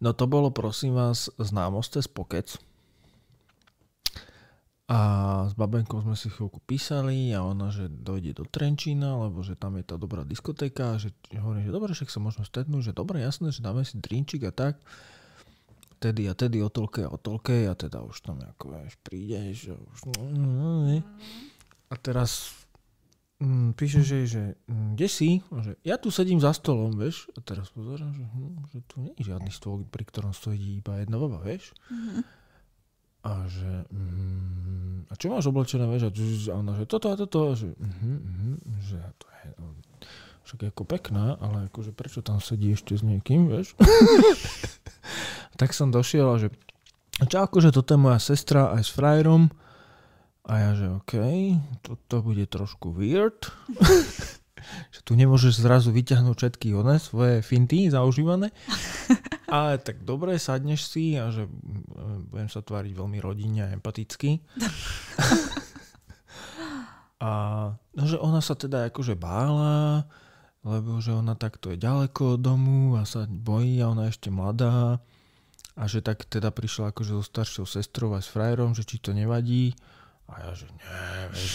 No 0.00 0.10
to 0.16 0.24
bolo 0.24 0.48
prosím 0.48 0.96
vás 0.96 1.28
známosť 1.36 2.00
cez 2.00 2.06
pokec. 2.08 2.48
A 4.92 4.98
s 5.48 5.56
babenkou 5.56 6.04
sme 6.04 6.18
si 6.18 6.28
chvíľku 6.28 6.60
písali 6.68 7.32
a 7.32 7.40
ona, 7.40 7.72
že 7.72 7.88
dojde 7.88 8.36
do 8.36 8.44
Trenčína, 8.44 9.24
lebo 9.24 9.40
že 9.40 9.56
tam 9.56 9.80
je 9.80 9.88
tá 9.88 9.96
dobrá 9.96 10.20
diskotéka, 10.20 11.00
že 11.00 11.16
hovorím, 11.32 11.64
že 11.64 11.72
dobre, 11.72 11.96
však 11.96 12.12
sa 12.12 12.20
môžeme 12.20 12.44
stretnúť, 12.44 12.92
že 12.92 12.92
dobre, 12.92 13.24
jasné, 13.24 13.48
že 13.54 13.64
dáme 13.64 13.86
si 13.88 13.96
drinčik 13.96 14.44
a 14.44 14.52
tak. 14.52 14.76
Tedy 16.02 16.26
a 16.26 16.34
tedy 16.34 16.58
o 16.58 16.66
toľké 16.66 17.06
a 17.06 17.14
o 17.14 17.18
toľké 17.18 17.70
a 17.70 17.78
teda 17.78 18.02
už 18.02 18.26
tam 18.26 18.42
ako 18.42 18.74
vieš, 18.74 18.98
prídeš. 19.06 19.70
Že 19.70 19.72
už... 19.78 19.98
A 21.86 21.94
teraz 21.94 22.58
mm, 23.38 23.78
píše, 23.78 24.02
že, 24.02 24.18
že 24.26 24.42
mm, 24.66 24.98
kde 24.98 25.06
si? 25.06 25.30
A 25.54 25.62
že 25.62 25.72
ja 25.86 25.94
tu 26.02 26.10
sedím 26.10 26.42
za 26.42 26.50
stolom, 26.50 26.98
vieš. 26.98 27.30
A 27.34 27.38
teraz 27.38 27.70
pozerám, 27.70 28.10
že, 28.18 28.24
hm, 28.26 28.54
že 28.74 28.78
tu 28.90 28.94
nie 28.98 29.14
je 29.14 29.30
žiadny 29.30 29.54
stôl, 29.54 29.86
pri 29.86 30.02
ktorom 30.02 30.34
stojí 30.34 30.82
iba 30.82 30.98
jedna 30.98 31.22
baba, 31.22 31.38
vieš. 31.38 31.70
Mm-hmm. 31.86 32.22
A 33.22 33.32
že, 33.46 33.72
mm, 33.94 35.06
a 35.06 35.12
čo 35.14 35.30
máš 35.30 35.46
oblečené, 35.46 35.86
vieš? 35.86 36.10
A 36.50 36.58
ona, 36.58 36.74
že 36.74 36.90
toto 36.90 37.14
a 37.14 37.14
toto, 37.14 37.38
a 37.46 37.54
že, 37.54 37.70
mm, 37.78 38.18
mm, 38.18 38.56
že 38.90 38.98
to 39.22 39.26
je, 39.30 39.46
no, 39.62 39.66
však 40.42 40.58
je 40.66 40.68
ako 40.74 40.84
pekná, 40.84 41.38
ale 41.38 41.70
akože 41.70 41.94
prečo 41.94 42.26
tam 42.26 42.42
sedí 42.42 42.74
ešte 42.74 42.98
s 42.98 43.06
niekým, 43.06 43.46
vieš? 43.46 43.78
tak 45.62 45.78
som 45.78 45.94
došiel 45.94 46.26
a 46.26 46.42
že, 46.42 46.50
čo 47.22 47.46
akože 47.46 47.70
toto 47.70 47.94
je 47.94 48.02
moja 48.02 48.18
sestra 48.18 48.74
aj 48.74 48.82
s 48.82 48.90
frajerom. 48.90 49.46
A 50.42 50.58
ja, 50.58 50.70
že 50.74 50.90
OK, 50.90 51.14
toto 51.86 52.26
bude 52.26 52.50
trošku 52.50 52.90
weird. 52.90 53.46
že 54.90 55.00
tu 55.06 55.14
nemôžeš 55.14 55.62
zrazu 55.62 55.94
vyťahnuť 55.94 56.34
všetky 56.34 56.74
one 56.74 56.98
svoje 56.98 57.46
finty 57.46 57.86
zaužívané. 57.90 58.50
Ale 59.52 59.78
tak 59.78 60.02
dobre, 60.02 60.40
sadneš 60.40 60.88
si 60.88 61.14
a 61.14 61.28
že 61.28 61.44
mm, 61.44 62.32
budem 62.32 62.50
sa 62.50 62.64
tváriť 62.64 62.92
veľmi 62.96 63.18
rodinne 63.20 63.68
a 63.68 63.72
empaticky. 63.74 64.42
a 67.22 67.30
no, 67.94 68.02
že 68.02 68.18
ona 68.18 68.42
sa 68.42 68.58
teda 68.58 68.90
akože 68.90 69.14
bála, 69.14 70.08
lebo 70.64 70.98
že 70.98 71.14
ona 71.14 71.36
takto 71.36 71.70
je 71.70 71.78
ďaleko 71.78 72.34
od 72.34 72.40
domu 72.40 72.96
a 72.96 73.06
sa 73.06 73.28
bojí 73.28 73.78
a 73.78 73.92
ona 73.92 74.08
je 74.08 74.12
ešte 74.16 74.32
mladá. 74.32 74.98
A 75.72 75.88
že 75.88 76.04
tak 76.04 76.28
teda 76.28 76.52
prišla 76.52 76.92
akože 76.92 77.16
so 77.16 77.24
staršou 77.24 77.64
sestrou 77.64 78.12
a 78.12 78.20
s 78.20 78.28
frajerom, 78.28 78.76
že 78.76 78.84
či 78.84 79.00
to 79.00 79.16
nevadí. 79.16 79.72
A 80.28 80.48
ja, 80.48 80.50
že 80.56 80.66
nie, 80.68 81.28
vieš, 81.32 81.52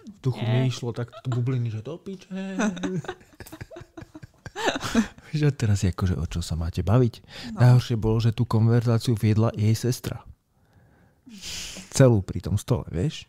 v 0.00 0.20
duchu 0.24 0.44
mi 0.44 0.68
išlo 0.68 0.96
tak 0.96 1.12
bubliny, 1.28 1.68
že 1.68 1.84
to 1.84 2.00
piče. 2.00 2.28
že 5.34 5.50
teraz 5.50 5.82
je 5.82 5.90
akože 5.90 6.14
o 6.16 6.24
čo 6.24 6.40
sa 6.40 6.54
máte 6.54 6.80
baviť. 6.80 7.14
No. 7.56 7.60
Najhoršie 7.60 7.96
bolo, 7.98 8.22
že 8.22 8.32
tú 8.32 8.46
konverzáciu 8.46 9.18
viedla 9.18 9.50
jej 9.52 9.74
sestra. 9.74 10.22
Celú 11.90 12.22
pri 12.22 12.44
tom 12.44 12.56
stole, 12.56 12.86
vieš? 12.88 13.26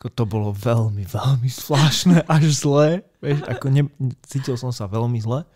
Ako 0.00 0.08
to 0.12 0.24
bolo 0.26 0.50
veľmi, 0.52 1.04
veľmi 1.04 1.48
zvláštne, 1.48 2.24
až 2.28 2.44
zlé. 2.52 3.04
Vieš, 3.22 3.40
ako 3.46 3.66
ne, 3.70 3.82
cítil 4.26 4.56
som 4.58 4.74
sa 4.74 4.88
veľmi 4.88 5.20
zle. 5.20 5.46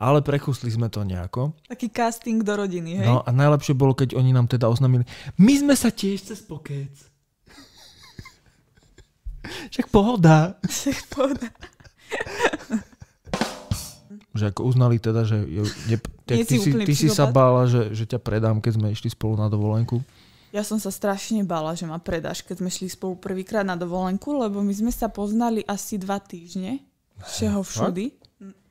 Ale 0.00 0.24
prekusli 0.24 0.72
sme 0.72 0.88
to 0.88 1.04
nejako. 1.04 1.52
Taký 1.68 1.92
casting 1.92 2.40
do 2.40 2.56
rodiny, 2.56 3.04
hej? 3.04 3.06
No 3.06 3.20
a 3.20 3.28
najlepšie 3.28 3.76
bolo, 3.76 3.92
keď 3.92 4.16
oni 4.16 4.32
nám 4.32 4.48
teda 4.48 4.64
oznámili, 4.72 5.04
my 5.36 5.52
sme 5.60 5.74
sa 5.76 5.92
tiež 5.92 6.24
cez 6.24 6.40
pokec. 6.40 6.88
Však 9.76 9.92
pohoda. 9.92 10.56
Však 10.64 11.12
pohoda 11.12 11.48
že 14.34 14.50
ako 14.50 14.62
uznali 14.62 14.96
teda, 15.02 15.26
že 15.26 15.42
jo, 15.42 15.66
ne, 15.90 15.96
ty, 16.24 16.46
ty, 16.46 16.56
si, 16.56 16.70
ty 16.72 16.94
si 16.94 17.08
sa 17.10 17.26
bála, 17.28 17.66
že, 17.66 17.90
že 17.92 18.06
ťa 18.06 18.22
predám, 18.22 18.62
keď 18.62 18.78
sme 18.78 18.88
išli 18.94 19.10
spolu 19.10 19.34
na 19.36 19.50
dovolenku? 19.50 20.00
Ja 20.50 20.66
som 20.66 20.82
sa 20.82 20.90
strašne 20.90 21.46
bála, 21.46 21.78
že 21.78 21.86
ma 21.86 22.02
predáš, 22.02 22.42
keď 22.42 22.62
sme 22.62 22.70
šli 22.70 22.90
spolu 22.90 23.14
prvýkrát 23.18 23.62
na 23.62 23.78
dovolenku, 23.78 24.34
lebo 24.34 24.62
my 24.62 24.74
sme 24.74 24.90
sa 24.90 25.06
poznali 25.06 25.62
asi 25.62 25.94
dva 25.94 26.18
týždne. 26.18 26.82
Všeho 27.22 27.62
všudy. 27.62 28.19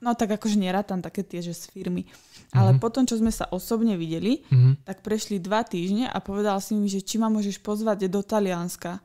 No 0.01 0.17
tak 0.17 0.33
akože 0.33 0.57
nerátam 0.57 0.97
také 0.97 1.21
tie, 1.21 1.45
že 1.45 1.53
z 1.53 1.69
firmy. 1.69 2.09
Ale 2.49 2.73
mm-hmm. 2.73 2.81
potom, 2.81 3.05
čo 3.05 3.21
sme 3.21 3.29
sa 3.29 3.45
osobne 3.53 3.93
videli, 3.93 4.41
mm-hmm. 4.49 4.81
tak 4.81 5.05
prešli 5.05 5.37
dva 5.37 5.61
týždne 5.61 6.09
a 6.09 6.17
povedal 6.17 6.57
si 6.57 6.73
mi, 6.73 6.89
že 6.89 7.05
či 7.05 7.21
ma 7.21 7.29
môžeš 7.29 7.61
pozvať 7.61 8.09
do 8.09 8.25
Talianska. 8.25 8.97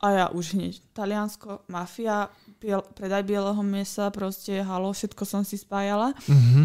A 0.00 0.06
ja 0.12 0.26
už 0.32 0.56
hneď, 0.56 0.80
Taliansko, 0.96 1.68
mafia, 1.68 2.32
biel, 2.60 2.80
predaj 2.96 3.24
bieleho 3.28 3.60
mesa, 3.60 4.08
proste 4.08 4.64
halo, 4.64 4.92
všetko 4.92 5.24
som 5.28 5.44
si 5.44 5.60
spájala. 5.60 6.16
Mm-hmm. 6.24 6.64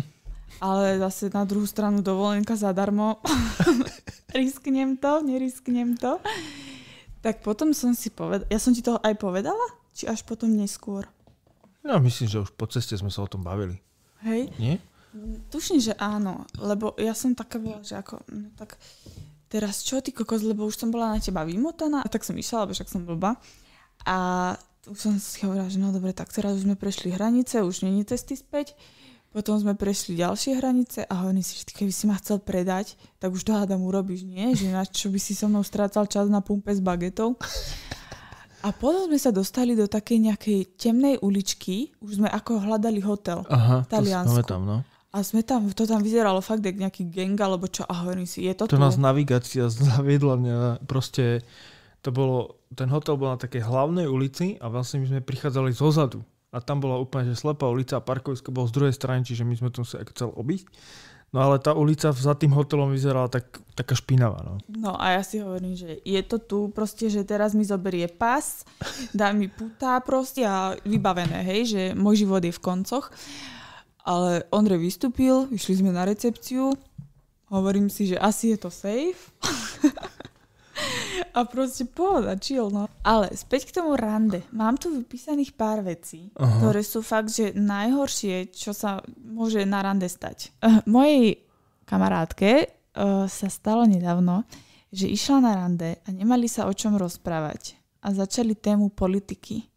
Ale 0.59 0.99
zase 0.99 1.31
na 1.31 1.43
druhú 1.43 1.67
stranu 1.67 1.99
dovolenka 1.99 2.55
zadarmo. 2.55 3.19
Risknem 4.35 4.95
to, 4.99 5.23
nerisknem 5.23 5.99
to. 5.99 6.19
Tak 7.19 7.43
potom 7.43 7.75
som 7.75 7.91
si 7.91 8.11
povedala, 8.11 8.47
ja 8.47 8.59
som 8.59 8.71
ti 8.71 8.83
to 8.83 8.99
aj 8.99 9.15
povedala? 9.19 9.63
Či 9.91 10.07
až 10.07 10.23
potom 10.23 10.51
neskôr? 10.51 11.07
Ja 11.81 11.97
myslím, 11.97 12.27
že 12.29 12.41
už 12.45 12.53
po 12.53 12.69
ceste 12.69 12.93
sme 12.93 13.09
sa 13.09 13.25
o 13.25 13.31
tom 13.31 13.41
bavili. 13.41 13.81
Hej? 14.21 14.53
Nie? 14.61 14.77
Tuším, 15.51 15.81
že 15.81 15.93
áno, 15.99 16.47
lebo 16.55 16.95
ja 16.95 17.11
som 17.11 17.35
taká 17.35 17.59
bola, 17.59 17.83
že 17.83 17.99
ako, 17.99 18.23
no 18.31 18.47
tak 18.55 18.79
teraz 19.51 19.83
čo 19.83 19.99
ty 19.99 20.15
kokos, 20.15 20.39
lebo 20.47 20.63
už 20.63 20.79
som 20.79 20.87
bola 20.87 21.11
na 21.11 21.19
teba 21.19 21.43
vymotaná, 21.43 21.99
a 21.99 22.07
tak 22.07 22.23
som 22.23 22.37
išla, 22.37 22.63
lebo 22.63 22.71
však 22.71 22.87
som 22.87 23.03
blbá. 23.03 23.35
A 24.07 24.17
už 24.87 24.97
som 24.97 25.13
si 25.19 25.43
hovorila, 25.43 25.67
že 25.67 25.83
no 25.83 25.91
dobre, 25.91 26.15
tak 26.15 26.31
teraz 26.31 26.55
už 26.55 26.63
sme 26.63 26.79
prešli 26.79 27.11
hranice, 27.11 27.59
už 27.59 27.83
není 27.83 28.07
cesty 28.07 28.39
späť. 28.39 28.73
Potom 29.31 29.55
sme 29.55 29.79
prešli 29.79 30.19
ďalšie 30.19 30.59
hranice 30.59 31.07
a 31.07 31.23
hovorím 31.23 31.43
si, 31.43 31.59
že 31.59 31.63
keby 31.71 31.91
si 31.91 32.03
ma 32.03 32.19
chcel 32.19 32.43
predať, 32.43 32.99
tak 33.15 33.31
už 33.31 33.47
to 33.47 33.55
hádam 33.55 33.79
urobíš, 33.83 34.27
nie? 34.27 34.51
Že 34.51 34.75
na 34.75 34.83
čo 34.83 35.07
by 35.07 35.19
si 35.23 35.31
so 35.31 35.47
mnou 35.47 35.63
strácal 35.63 36.03
čas 36.07 36.27
na 36.27 36.43
pumpe 36.43 36.75
s 36.75 36.83
bagetou. 36.83 37.39
A 38.61 38.69
potom 38.69 39.09
sme 39.09 39.17
sa 39.17 39.33
dostali 39.33 39.73
do 39.73 39.89
takej 39.89 40.17
nejakej 40.21 40.59
temnej 40.77 41.17
uličky, 41.19 41.91
už 41.99 42.21
sme 42.21 42.29
ako 42.29 42.61
hľadali 42.61 43.01
hotel 43.01 43.41
Aha, 43.49 43.85
Taliansku. 43.89 44.45
To 44.45 44.57
no. 44.61 44.77
A 45.11 45.17
sme 45.27 45.43
tam, 45.43 45.67
to 45.75 45.83
tam 45.83 45.99
vyzeralo 45.99 46.39
fakt 46.39 46.63
jak 46.63 46.79
nejaký 46.79 47.09
gang, 47.11 47.35
alebo 47.35 47.67
čo, 47.67 47.83
a 47.83 48.05
hovorím 48.05 48.23
si, 48.23 48.47
je 48.47 48.53
to 48.55 48.69
To 48.69 48.77
tu? 48.77 48.81
nás 48.81 48.95
navigácia 48.95 49.67
zaviedla 49.73 50.39
mňa, 50.39 50.55
proste 50.87 51.43
to 51.99 52.09
bolo, 52.09 52.61
ten 52.71 52.87
hotel 52.87 53.19
bol 53.19 53.33
na 53.33 53.37
takej 53.37 53.61
hlavnej 53.61 54.07
ulici 54.07 54.55
a 54.57 54.71
vlastne 54.71 55.03
my 55.03 55.07
sme 55.11 55.19
prichádzali 55.21 55.69
zo 55.75 55.91
zadu. 55.91 56.21
A 56.51 56.59
tam 56.59 56.83
bola 56.83 56.99
úplne 56.99 57.31
že 57.31 57.39
slepá 57.39 57.63
ulica 57.67 57.95
a 57.95 58.03
parkovisko 58.03 58.51
bolo 58.51 58.67
z 58.67 58.75
druhej 58.75 58.93
strany, 58.95 59.23
čiže 59.23 59.47
my 59.47 59.55
sme 59.55 59.69
to 59.71 59.87
museli 59.87 60.03
chcel 60.11 60.35
obísť. 60.35 60.67
No 61.31 61.39
ale 61.47 61.63
tá 61.63 61.71
ulica 61.71 62.11
za 62.11 62.35
tým 62.35 62.51
hotelom 62.51 62.91
vyzerala 62.91 63.31
tak, 63.31 63.63
taká 63.71 63.95
špinavá. 63.95 64.43
No. 64.43 64.53
no 64.67 64.91
a 64.99 65.15
ja 65.15 65.23
si 65.23 65.39
hovorím, 65.39 65.79
že 65.79 66.03
je 66.03 66.19
to 66.27 66.43
tu 66.43 66.59
proste, 66.75 67.07
že 67.07 67.23
teraz 67.23 67.55
mi 67.55 67.63
zoberie 67.63 68.11
pas, 68.11 68.67
dá 69.15 69.31
mi 69.31 69.47
putá 69.47 70.03
proste 70.03 70.43
a 70.43 70.75
vybavené, 70.83 71.39
hej, 71.47 71.61
že 71.71 71.81
môj 71.95 72.27
život 72.27 72.43
je 72.43 72.51
v 72.51 72.59
koncoch. 72.59 73.15
Ale 74.03 74.43
Ondrej 74.51 74.83
vystúpil, 74.83 75.47
išli 75.55 75.79
sme 75.79 75.95
na 75.95 76.03
recepciu, 76.03 76.75
hovorím 77.47 77.87
si, 77.87 78.11
že 78.11 78.19
asi 78.19 78.51
je 78.51 78.57
to 78.59 78.67
safe. 78.67 79.31
A 81.31 81.47
proste 81.47 81.87
pohoda, 81.87 82.35
chill, 82.37 82.69
no. 82.69 82.87
Ale 83.01 83.33
späť 83.33 83.71
k 83.71 83.81
tomu 83.81 83.95
rande. 83.95 84.43
Mám 84.51 84.77
tu 84.77 84.91
vypísaných 84.91 85.55
pár 85.55 85.81
vecí, 85.81 86.29
Aha. 86.35 86.59
ktoré 86.59 86.83
sú 86.83 87.01
fakt, 87.01 87.31
že 87.31 87.55
najhoršie, 87.55 88.51
čo 88.51 88.75
sa 88.75 88.99
môže 89.19 89.63
na 89.63 89.81
rande 89.81 90.07
stať. 90.11 90.51
Uh, 90.61 90.83
mojej 90.85 91.41
kamarátke 91.87 92.67
uh, 92.67 93.25
sa 93.25 93.47
stalo 93.47 93.87
nedávno, 93.87 94.43
že 94.91 95.07
išla 95.07 95.37
na 95.39 95.53
rande 95.55 95.97
a 96.03 96.07
nemali 96.11 96.51
sa 96.51 96.67
o 96.67 96.73
čom 96.75 96.99
rozprávať. 96.99 97.79
A 98.01 98.11
začali 98.11 98.57
tému 98.57 98.89
politiky. 98.91 99.69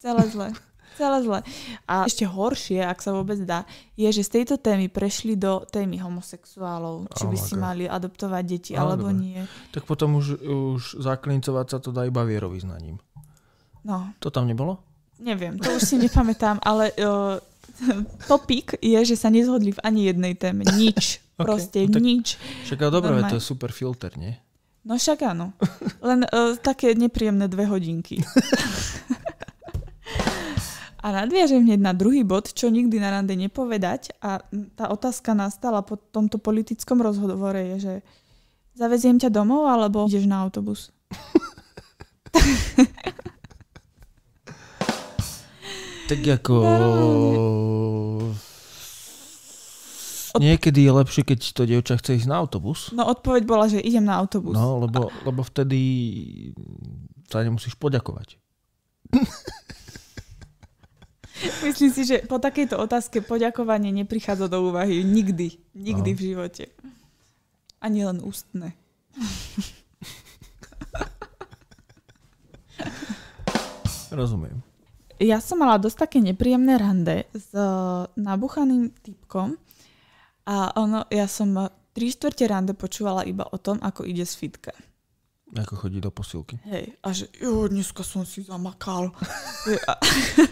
Celé 0.00 0.24
zle. 0.32 0.48
Celé 1.00 1.18
zle. 1.24 1.40
A 1.88 2.04
ešte 2.04 2.28
horšie, 2.28 2.84
ak 2.84 3.00
sa 3.00 3.16
vôbec 3.16 3.40
dá, 3.40 3.64
je, 3.96 4.04
že 4.12 4.20
z 4.20 4.30
tejto 4.36 4.60
témy 4.60 4.92
prešli 4.92 5.32
do 5.32 5.64
témy 5.64 5.96
homosexuálov. 5.96 7.08
Či 7.16 7.24
oh 7.24 7.30
by 7.32 7.36
si 7.40 7.54
God. 7.56 7.62
mali 7.64 7.84
adoptovať 7.88 8.42
deti, 8.44 8.72
no, 8.76 8.84
alebo 8.84 9.08
dobre. 9.08 9.16
nie. 9.16 9.40
Tak 9.72 9.88
potom 9.88 10.20
už, 10.20 10.44
už 10.44 11.00
zaklincovať 11.00 11.66
sa 11.72 11.78
to 11.80 11.88
dá 11.88 12.04
iba 12.04 12.20
vierovýznaním. 12.20 13.00
No. 13.80 14.12
To 14.20 14.28
tam 14.28 14.44
nebolo? 14.44 14.84
Neviem, 15.20 15.56
to 15.56 15.72
už 15.72 15.88
si 15.88 15.96
nepamätám, 15.96 16.60
ale 16.68 16.92
uh, 17.00 17.40
topik 18.28 18.76
je, 18.84 19.00
že 19.00 19.16
sa 19.16 19.32
nezhodli 19.32 19.72
v 19.72 19.80
ani 19.80 20.12
jednej 20.12 20.36
téme. 20.36 20.68
Nič. 20.68 21.16
okay. 21.40 21.40
Proste 21.40 21.78
no, 21.88 21.96
tak, 21.96 22.02
nič. 22.04 22.26
Však 22.68 22.92
dobre, 22.92 23.16
to 23.24 23.40
je 23.40 23.44
super 23.44 23.72
filter, 23.72 24.12
nie? 24.20 24.36
No 24.84 24.96
však 24.96 25.24
áno. 25.28 25.52
Len 26.08 26.24
uh, 26.24 26.56
také 26.60 26.96
nepríjemné 26.96 27.48
dve 27.48 27.68
hodinky. 27.68 28.20
A 31.00 31.16
nadviažem 31.16 31.64
hneď 31.64 31.80
na 31.80 31.96
druhý 31.96 32.20
bod, 32.28 32.52
čo 32.52 32.68
nikdy 32.68 33.00
na 33.00 33.08
rande 33.08 33.32
nepovedať 33.32 34.12
a 34.20 34.44
tá 34.76 34.92
otázka 34.92 35.32
nastala 35.32 35.80
po 35.80 35.96
tomto 35.96 36.36
politickom 36.36 37.00
rozhovore 37.00 37.56
je, 37.56 37.76
že 37.80 37.94
zaveziem 38.76 39.16
ťa 39.16 39.32
domov 39.32 39.64
alebo 39.64 40.04
ideš 40.04 40.28
na 40.28 40.44
autobus? 40.44 40.92
tak 46.10 46.20
ako 46.20 46.54
Od- 50.30 50.38
Niekedy 50.38 50.86
je 50.86 50.92
lepšie, 50.94 51.22
keď 51.26 51.40
to 51.50 51.62
dievča 51.66 51.98
chce 51.98 52.22
ísť 52.22 52.28
na 52.30 52.38
autobus. 52.38 52.94
No 52.94 53.10
odpoveď 53.10 53.42
bola, 53.42 53.66
že 53.66 53.82
idem 53.82 54.06
na 54.06 54.14
autobus. 54.14 54.54
No, 54.54 54.78
lebo, 54.78 55.10
lebo 55.26 55.42
vtedy 55.42 55.80
sa 57.26 57.42
nemusíš 57.42 57.74
poďakovať. 57.74 58.38
Myslím 61.66 61.90
si, 61.92 62.04
že 62.04 62.16
po 62.28 62.36
takejto 62.36 62.76
otázke 62.76 63.24
poďakovanie 63.24 63.92
neprichádza 63.92 64.48
do 64.48 64.68
úvahy 64.68 65.00
nikdy. 65.04 65.56
Nikdy 65.72 66.10
No. 66.12 66.16
v 66.16 66.20
živote. 66.20 66.64
Ani 67.80 68.04
len 68.04 68.20
ústne. 68.20 68.76
Rozumiem. 74.10 74.60
Ja 75.20 75.38
som 75.38 75.60
mala 75.60 75.76
dosť 75.76 76.08
také 76.08 76.18
nepríjemné 76.24 76.80
rande 76.80 77.28
s 77.36 77.52
uh, 77.52 78.08
nabuchaným 78.16 78.88
typkom 79.04 79.60
a 80.48 80.72
ono, 80.80 81.04
ja 81.12 81.28
som 81.28 81.68
tri 81.92 82.08
štvrte 82.08 82.48
rande 82.48 82.72
počúvala 82.72 83.28
iba 83.28 83.44
o 83.44 83.56
tom, 83.60 83.76
ako 83.84 84.08
ide 84.08 84.24
z 84.24 84.34
fitka. 84.40 84.72
Ako 85.50 85.74
chodí 85.74 85.98
do 85.98 86.14
posilky. 86.14 86.62
Hej, 86.62 86.94
a 87.02 87.08
že 87.10 87.26
jo, 87.42 87.66
dneska 87.66 88.06
som 88.06 88.22
si 88.22 88.46
zamakal. 88.46 89.10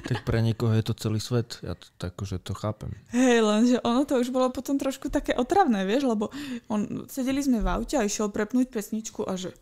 Tak 0.09 0.25
pre 0.25 0.41
niekoho 0.41 0.73
je 0.73 0.85
to 0.85 0.95
celý 0.97 1.21
svet. 1.21 1.61
Ja 1.65 1.73
to, 1.77 1.89
tak, 1.97 2.17
že 2.25 2.41
to 2.41 2.53
chápem. 2.53 2.93
hej, 3.13 3.41
lenže 3.41 3.77
ono 3.81 4.05
to 4.05 4.21
už 4.21 4.33
bolo 4.33 4.49
potom 4.53 4.77
trošku 4.77 5.09
také 5.13 5.33
otravné, 5.37 5.85
vieš, 5.85 6.09
lebo 6.09 6.33
on, 6.69 7.09
sedeli 7.09 7.41
sme 7.45 7.61
v 7.61 7.69
aute 7.69 7.97
a 7.97 8.05
išiel 8.05 8.33
prepnúť 8.33 8.69
pesničku 8.73 9.25
a 9.25 9.37
že 9.37 9.53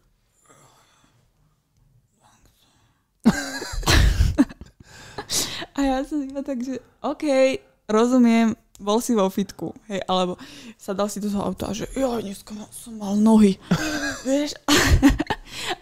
A 5.77 5.85
ja 5.85 6.01
som 6.09 6.25
iba 6.25 6.41
tak, 6.41 6.65
že 6.65 6.81
OK, 7.05 7.61
rozumiem, 7.85 8.57
bol 8.81 9.01
si 9.01 9.13
vo 9.13 9.29
fitku, 9.29 9.77
hej, 9.89 10.01
alebo 10.09 10.41
sa 10.81 10.97
dal 10.97 11.09
si 11.09 11.21
do 11.21 11.29
toho 11.29 11.53
auta 11.53 11.73
že 11.73 11.89
jo, 11.97 12.17
dneska 12.17 12.53
som 12.73 12.97
mal 12.97 13.17
nohy, 13.17 13.61
vieš. 14.29 14.57
A 14.65 14.73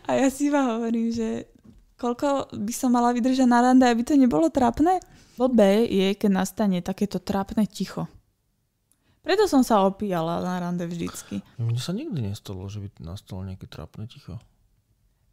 ja 0.09 0.29
si 0.29 0.49
iba 0.49 0.77
hovorím, 0.77 1.11
že 1.11 1.49
koľko 1.97 2.53
by 2.53 2.73
som 2.75 2.93
mala 2.93 3.13
vydržať 3.13 3.49
na 3.49 3.61
rande, 3.63 3.85
aby 3.85 4.03
to 4.03 4.15
nebolo 4.15 4.49
trápne? 4.49 5.01
Blbé 5.35 5.89
je, 5.91 6.15
keď 6.15 6.31
nastane 6.31 6.79
takéto 6.79 7.19
trápne 7.19 7.67
ticho. 7.67 8.07
Preto 9.25 9.49
som 9.49 9.65
sa 9.65 9.81
opíjala 9.83 10.45
na 10.45 10.61
rande 10.61 10.85
vždycky. 10.85 11.41
Mne 11.57 11.81
sa 11.81 11.97
nikdy 11.97 12.29
nestalo, 12.29 12.69
že 12.69 12.85
by 12.85 12.89
nastalo 13.01 13.41
nejaké 13.43 13.65
trápne 13.65 14.05
ticho. 14.05 14.37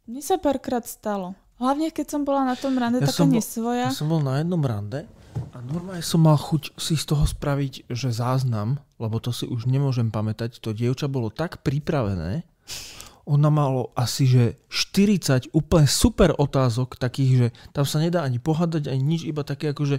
Mne 0.08 0.24
sa 0.24 0.40
párkrát 0.40 0.82
stalo. 0.82 1.36
Hlavne, 1.60 1.92
keď 1.94 2.06
som 2.18 2.26
bola 2.26 2.42
na 2.42 2.56
tom 2.58 2.74
rande 2.74 2.98
Ja 2.98 3.06
taká 3.06 3.22
som 3.22 3.28
bol- 3.30 3.36
nesvoja. 3.38 3.86
Ja 3.92 3.94
som 3.94 4.08
bol 4.10 4.24
na 4.24 4.40
jednom 4.40 4.58
rande 4.64 5.06
a 5.54 5.60
normálne 5.62 6.02
som 6.02 6.24
mal 6.24 6.34
chuť 6.34 6.74
si 6.74 6.98
z 6.98 7.04
toho 7.06 7.22
spraviť, 7.22 7.86
že 7.86 8.10
záznam, 8.10 8.80
lebo 8.98 9.20
to 9.22 9.30
si 9.30 9.46
už 9.46 9.68
nemôžem 9.70 10.10
pamätať. 10.10 10.58
To 10.64 10.74
dievča 10.74 11.06
bolo 11.06 11.28
tak 11.30 11.60
pripravené, 11.62 12.42
ona 13.24 13.50
malo 13.50 13.94
asi, 13.94 14.26
že 14.26 14.58
40 14.66 15.54
úplne 15.54 15.86
super 15.86 16.34
otázok, 16.34 16.98
takých, 16.98 17.32
že 17.38 17.46
tam 17.70 17.86
sa 17.86 18.02
nedá 18.02 18.26
ani 18.26 18.42
pohádať, 18.42 18.90
ani 18.90 19.02
nič, 19.02 19.22
iba 19.22 19.46
také 19.46 19.70
ako, 19.70 19.86
že, 19.86 19.98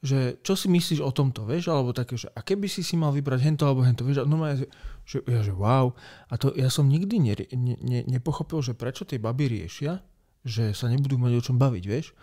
že 0.00 0.40
čo 0.40 0.56
si 0.56 0.72
myslíš 0.72 1.04
o 1.04 1.12
tomto, 1.12 1.44
vieš, 1.44 1.68
alebo 1.68 1.92
také, 1.92 2.16
že 2.16 2.32
a 2.32 2.40
keby 2.40 2.64
si 2.68 2.80
si 2.80 2.96
mal 2.96 3.12
vybrať 3.12 3.40
hento 3.44 3.64
alebo 3.68 3.84
hento, 3.84 4.08
vieš, 4.08 4.24
a 4.24 4.28
normálne, 4.28 4.64
že, 4.64 4.68
že, 5.04 5.18
ja, 5.28 5.40
že 5.44 5.52
wow. 5.52 5.92
A 6.32 6.34
to 6.40 6.56
ja 6.56 6.72
som 6.72 6.88
nikdy 6.88 7.20
ne, 7.20 7.34
ne, 7.52 7.74
ne, 7.76 8.00
nepochopil, 8.08 8.64
že 8.64 8.72
prečo 8.72 9.04
tie 9.04 9.20
baby 9.20 9.52
riešia, 9.52 10.00
že 10.46 10.72
sa 10.72 10.88
nebudú 10.88 11.20
mať 11.20 11.32
o 11.36 11.44
čom 11.44 11.56
baviť, 11.60 11.84
vieš. 11.84 12.16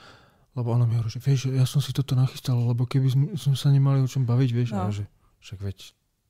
Lebo 0.53 0.69
ona 0.69 0.85
mi 0.85 0.97
hovorí, 0.97 1.09
že 1.09 1.21
vieš, 1.21 1.49
ja 1.49 1.65
som 1.65 1.81
si 1.81 1.89
toto 1.93 2.13
nachystal, 2.13 2.57
lebo 2.61 2.85
keby 2.85 3.09
sme, 3.09 3.25
sa 3.37 3.69
nemali 3.73 4.05
o 4.05 4.09
čom 4.09 4.21
baviť, 4.25 4.49
vieš, 4.53 4.69
No. 4.77 4.85
a 4.85 4.93
že 4.93 5.09
však 5.41 5.59
veď 5.59 5.77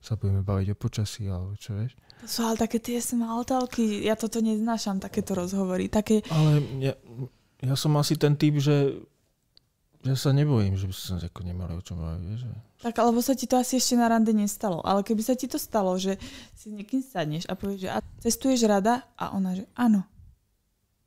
sa 0.04 0.20
budeme 0.20 0.44
baviť 0.44 0.68
o 0.70 0.76
počasí, 0.76 1.32
alebo 1.32 1.56
čo, 1.56 1.80
vieš. 1.80 1.96
To 2.20 2.28
sú 2.28 2.40
ale 2.44 2.60
také 2.60 2.84
tie 2.84 3.00
smalltalky. 3.00 4.04
Ja 4.04 4.20
toto 4.20 4.44
neznášam, 4.44 5.00
takéto 5.00 5.32
rozhovory. 5.32 5.88
Také, 5.88 6.20
Ale 6.28 6.60
ja, 6.84 6.94
ja 7.64 7.76
som 7.80 7.96
asi 7.96 8.20
ten 8.20 8.36
typ, 8.36 8.60
že 8.60 9.00
ja 10.04 10.20
sa 10.20 10.36
nebojím, 10.36 10.76
že 10.76 10.84
by 10.84 10.94
sa 10.94 11.16
ako 11.16 11.42
nemali 11.48 11.80
o 11.80 11.84
čom 11.84 11.96
baviť, 11.96 12.24
vieš. 12.28 12.44
tak, 12.84 13.00
alebo 13.00 13.24
sa 13.24 13.32
ti 13.32 13.48
to 13.48 13.56
asi 13.56 13.80
ešte 13.80 13.96
na 13.96 14.12
rande 14.12 14.36
nestalo. 14.36 14.84
Ale 14.84 15.00
keby 15.00 15.24
sa 15.24 15.40
ti 15.40 15.48
to 15.48 15.56
stalo, 15.56 15.96
že 15.96 16.20
si 16.52 16.68
s 16.68 16.76
niekým 16.76 17.00
sadneš 17.00 17.48
a 17.48 17.56
povieš, 17.56 17.80
že 17.80 17.90
a 17.96 17.98
cestuješ 18.20 18.68
rada? 18.68 19.08
A 19.16 19.32
ona, 19.32 19.56
že 19.56 19.64
áno. 19.80 20.04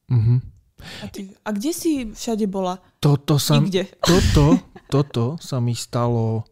Mhm. 0.08 0.40
A, 0.76 1.08
ty, 1.08 1.32
a 1.40 1.52
kde 1.52 1.72
si 1.72 2.08
všade 2.12 2.44
bola? 2.48 2.76
Toto 3.00 3.40
sa, 3.40 3.56
Nikde. 3.60 3.88
toto, 4.00 4.60
toto 4.92 5.24
sa 5.40 5.56
mi 5.56 5.72
stalo 5.72 6.44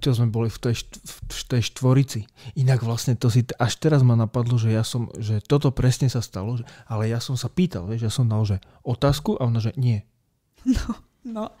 čo 0.00 0.10
sme 0.16 0.32
boli 0.32 0.48
v 0.48 0.56
tej, 0.56 0.88
v 1.04 1.42
tej 1.52 1.62
štvorici. 1.68 2.24
Inak 2.56 2.80
vlastne 2.80 3.12
to 3.12 3.28
si, 3.28 3.44
až 3.60 3.76
teraz 3.76 4.00
ma 4.00 4.16
napadlo, 4.16 4.56
že 4.56 4.72
ja 4.72 4.80
som, 4.80 5.12
že 5.20 5.44
toto 5.44 5.68
presne 5.68 6.08
sa 6.08 6.24
stalo, 6.24 6.56
že, 6.56 6.64
ale 6.88 7.12
ja 7.12 7.20
som 7.20 7.36
sa 7.36 7.52
pýtal, 7.52 7.84
vieš, 7.84 8.08
ja 8.08 8.12
som 8.12 8.24
dal, 8.24 8.40
že 8.48 8.56
otázku 8.80 9.36
a 9.36 9.44
ona, 9.44 9.60
že 9.60 9.76
nie. 9.76 10.04
No, 11.20 11.52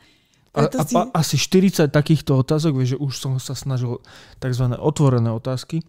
A, 0.56 0.64
preto 0.64 0.80
a, 0.80 0.84
si... 0.88 0.96
a, 0.96 1.12
asi 1.12 1.36
40 1.36 1.92
takýchto 1.92 2.40
otázok, 2.40 2.80
vieš, 2.80 2.96
že 2.96 3.02
už 3.04 3.12
som 3.12 3.32
sa 3.36 3.52
snažil 3.52 4.00
tzv. 4.40 4.72
otvorené 4.72 5.28
otázky. 5.28 5.84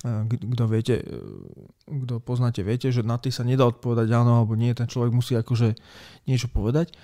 A 0.00 0.24
Kto 0.24 0.64
viete, 0.64 1.04
e, 1.04 2.00
kto 2.08 2.24
poznáte, 2.24 2.64
viete, 2.64 2.88
že 2.88 3.04
na 3.04 3.20
tie 3.20 3.28
sa 3.28 3.44
nedá 3.44 3.68
odpovedať 3.68 4.08
áno 4.16 4.40
alebo 4.40 4.56
nie, 4.56 4.72
ten 4.72 4.88
človek 4.88 5.12
musí 5.12 5.36
akože 5.36 5.76
niečo 6.24 6.48
povedať. 6.48 6.96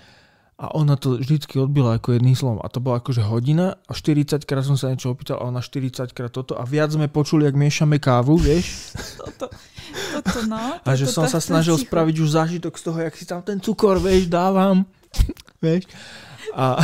A 0.56 0.72
ona 0.72 0.96
to 0.96 1.20
vždycky 1.20 1.60
odbila 1.60 2.00
ako 2.00 2.16
jedným 2.16 2.32
slovom. 2.32 2.64
A 2.64 2.72
to 2.72 2.80
bola 2.80 2.96
akože 2.96 3.20
hodina 3.20 3.76
a 3.84 3.92
40 3.92 4.40
krát 4.42 4.64
som 4.64 4.72
sa 4.72 4.88
niečo 4.88 5.12
opýtal 5.12 5.36
a 5.36 5.44
ona 5.44 5.60
40 5.60 6.16
krát 6.16 6.32
toto 6.32 6.56
a 6.56 6.64
viac 6.64 6.88
sme 6.88 7.12
počuli, 7.12 7.44
ak 7.44 7.52
miešame 7.52 8.00
kávu, 8.00 8.40
vieš. 8.40 8.96
Toto, 9.20 9.52
toto, 10.16 10.38
no. 10.48 10.80
A 10.80 10.90
že 10.96 11.04
toto, 11.04 11.14
som 11.14 11.24
sa 11.28 11.44
snažil 11.44 11.76
ticho. 11.76 11.84
spraviť 11.86 12.16
už 12.18 12.28
zážitok 12.32 12.72
z 12.72 12.82
toho, 12.82 12.98
jak 13.04 13.14
si 13.14 13.24
tam 13.24 13.40
ten 13.40 13.60
cukor, 13.60 14.00
vieš, 14.00 14.32
dávam. 14.32 14.88
vieš. 15.64 15.84
A, 16.56 16.80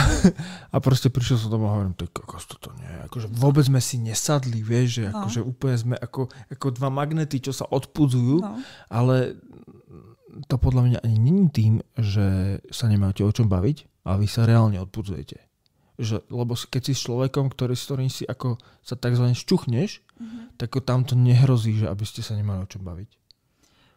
a 0.68 0.76
proste 0.84 1.08
prišiel 1.08 1.40
som 1.40 1.48
domov 1.48 1.72
a 1.72 1.80
hovorím, 1.80 1.96
tak 1.96 2.12
kokos, 2.12 2.44
toto 2.44 2.76
nie. 2.76 2.92
Akože 3.08 3.32
vôbec 3.32 3.64
sme 3.64 3.80
si 3.80 3.96
nesadli, 3.96 4.60
vieš, 4.60 5.00
že 5.00 5.04
No. 5.08 5.24
akože 5.24 5.40
úplne 5.40 5.76
sme 5.80 5.94
ako, 5.96 6.28
ako 6.52 6.66
dva 6.76 6.92
magnety, 6.92 7.40
čo 7.40 7.56
sa 7.56 7.64
odpudzujú, 7.64 8.44
No. 8.44 8.60
ale 8.92 9.40
to 10.48 10.56
podľa 10.56 10.82
mňa 10.82 10.98
ani 11.04 11.16
není 11.18 11.46
tým, 11.48 11.74
že 11.94 12.58
sa 12.68 12.88
nemáte 12.88 13.20
o 13.20 13.32
čom 13.32 13.46
baviť, 13.46 13.88
a 14.02 14.18
vy 14.18 14.26
sa 14.26 14.42
reálne 14.42 14.82
odpudzujete. 14.82 15.38
Že, 15.94 16.26
lebo 16.32 16.56
keď 16.56 16.82
si 16.82 16.92
s 16.96 17.04
človekom, 17.06 17.52
ktorý, 17.52 17.78
s 17.78 17.84
ktorým 17.86 18.10
si 18.10 18.26
ako 18.26 18.58
sa 18.82 18.98
tzv. 18.98 19.30
šťuchneš, 19.30 19.90
Mhm. 20.18 20.58
tak 20.58 20.74
tam 20.86 21.02
to 21.02 21.14
nehrozí, 21.14 21.82
že 21.82 21.86
aby 21.86 22.06
ste 22.06 22.22
sa 22.22 22.34
nemali 22.34 22.62
o 22.62 22.70
čom 22.70 22.82
baviť. 22.82 23.10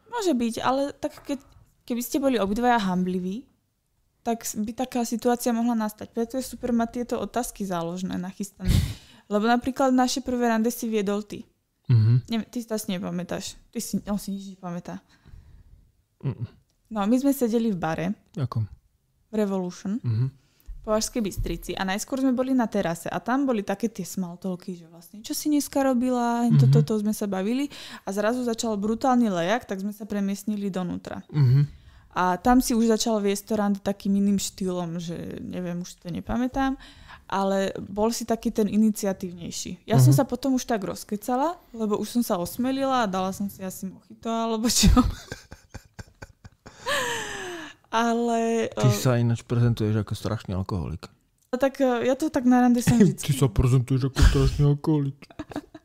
Môže 0.10 0.34
byť, 0.34 0.56
ale 0.62 0.90
tak 0.94 1.22
keď, 1.22 1.40
keby 1.86 2.02
ste 2.02 2.18
boli 2.18 2.38
obidvaja 2.38 2.82
hambliví, 2.82 3.46
tak 4.26 4.42
by 4.42 4.72
taká 4.74 5.06
situácia 5.06 5.54
mohla 5.54 5.78
nastať. 5.78 6.10
Preto 6.10 6.42
je 6.42 6.46
super 6.46 6.74
mať 6.74 6.90
tieto 7.02 7.16
otázky 7.22 7.62
záložné, 7.62 8.18
nachystané. 8.18 8.74
Lebo 9.34 9.46
napríklad 9.46 9.94
naše 9.94 10.22
prvé 10.22 10.50
rande 10.50 10.74
si 10.74 10.90
viedol 10.90 11.22
ty. 11.22 11.46
Mhm. 11.90 12.14
Ne, 12.30 12.38
ty 12.50 12.58
si 12.62 12.66
to 12.66 12.74
asi 12.74 12.90
nepamätáš. 12.98 13.54
Ty 13.70 13.80
si, 13.82 14.02
on 14.10 14.18
si 14.18 14.34
nič 14.34 14.58
nepamätá. 14.58 14.98
Mm. 16.26 16.46
No, 16.88 17.00
my 17.02 17.16
sme 17.16 17.32
sedeli 17.32 17.70
v 17.70 17.78
bare, 17.78 18.08
Ako? 18.36 18.66
v 19.28 19.34
Revolution, 19.34 19.98
Mhm. 20.00 20.26
v 20.28 20.80
Považskej 20.84 21.18
Bystrici 21.20 21.72
a 21.72 21.82
najskôr 21.82 22.20
sme 22.20 22.30
boli 22.32 22.52
na 22.52 22.66
terase 22.66 23.06
a 23.08 23.18
tam 23.18 23.44
boli 23.44 23.62
také 23.62 23.86
tie 23.88 24.04
smalltalky, 24.04 24.74
že 24.76 24.86
vlastne 24.86 25.18
čo 25.20 25.34
si 25.34 25.50
dneska 25.50 25.82
robila, 25.82 26.44
mm-hmm. 26.44 26.52
Mhm. 26.52 26.62
toto, 26.64 26.80
to 26.84 27.02
sme 27.02 27.10
sa 27.12 27.26
bavili 27.26 27.70
a 28.02 28.10
zrazu 28.10 28.42
začal 28.42 28.74
brutálny 28.76 29.28
lejak, 29.28 29.66
tak 29.66 29.80
sme 29.80 29.90
sa 29.90 30.04
premiestnili 30.04 30.70
donútra. 30.70 31.26
Mhm. 31.30 31.86
A 32.16 32.38
tam 32.38 32.58
si 32.58 32.72
už 32.72 32.88
začal 32.88 33.20
viesť 33.20 33.44
to 33.44 33.54
rande 33.56 33.80
takým 33.82 34.16
iným 34.16 34.40
štýlom, 34.40 34.98
že 34.98 35.18
neviem, 35.42 35.76
už 35.78 36.00
to 36.00 36.08
nepamätám, 36.08 36.80
ale 37.26 37.74
bol 37.82 38.08
si 38.08 38.24
taký 38.24 38.50
ten 38.50 38.70
iniciatívnejší. 38.70 39.84
Ja 39.84 39.98
som 39.98 40.14
Mhm. 40.14 40.18
sa 40.18 40.24
potom 40.24 40.54
už 40.54 40.64
tak 40.64 40.80
rozkecala, 40.80 41.58
lebo 41.72 41.98
už 41.98 42.08
som 42.08 42.24
sa 42.24 42.38
osmelila 42.38 43.04
a 43.04 43.10
dala 43.10 43.34
som 43.34 43.50
si 43.50 43.60
asi 43.60 43.90
mochito 43.90 44.30
alebo 44.30 44.70
čo. 44.70 44.88
ale 48.06 48.70
Ty 48.74 48.88
o, 48.88 48.94
sa 48.94 49.18
ináč 49.20 49.44
prezentuješ 49.46 50.02
ako 50.04 50.14
strašný 50.14 50.52
alkoholik. 50.56 51.08
tak 51.56 51.80
o, 51.80 52.04
ja 52.04 52.16
to 52.20 52.28
tak 52.28 52.44
na 52.44 52.66
rande 52.66 52.84
som 52.84 53.00
Ty 53.00 53.06
vždycky. 53.08 53.32
sa 53.42 53.48
prezentuješ 53.48 54.12
ako 54.12 54.20
strašný 54.20 54.64
alkoholik. 54.76 55.20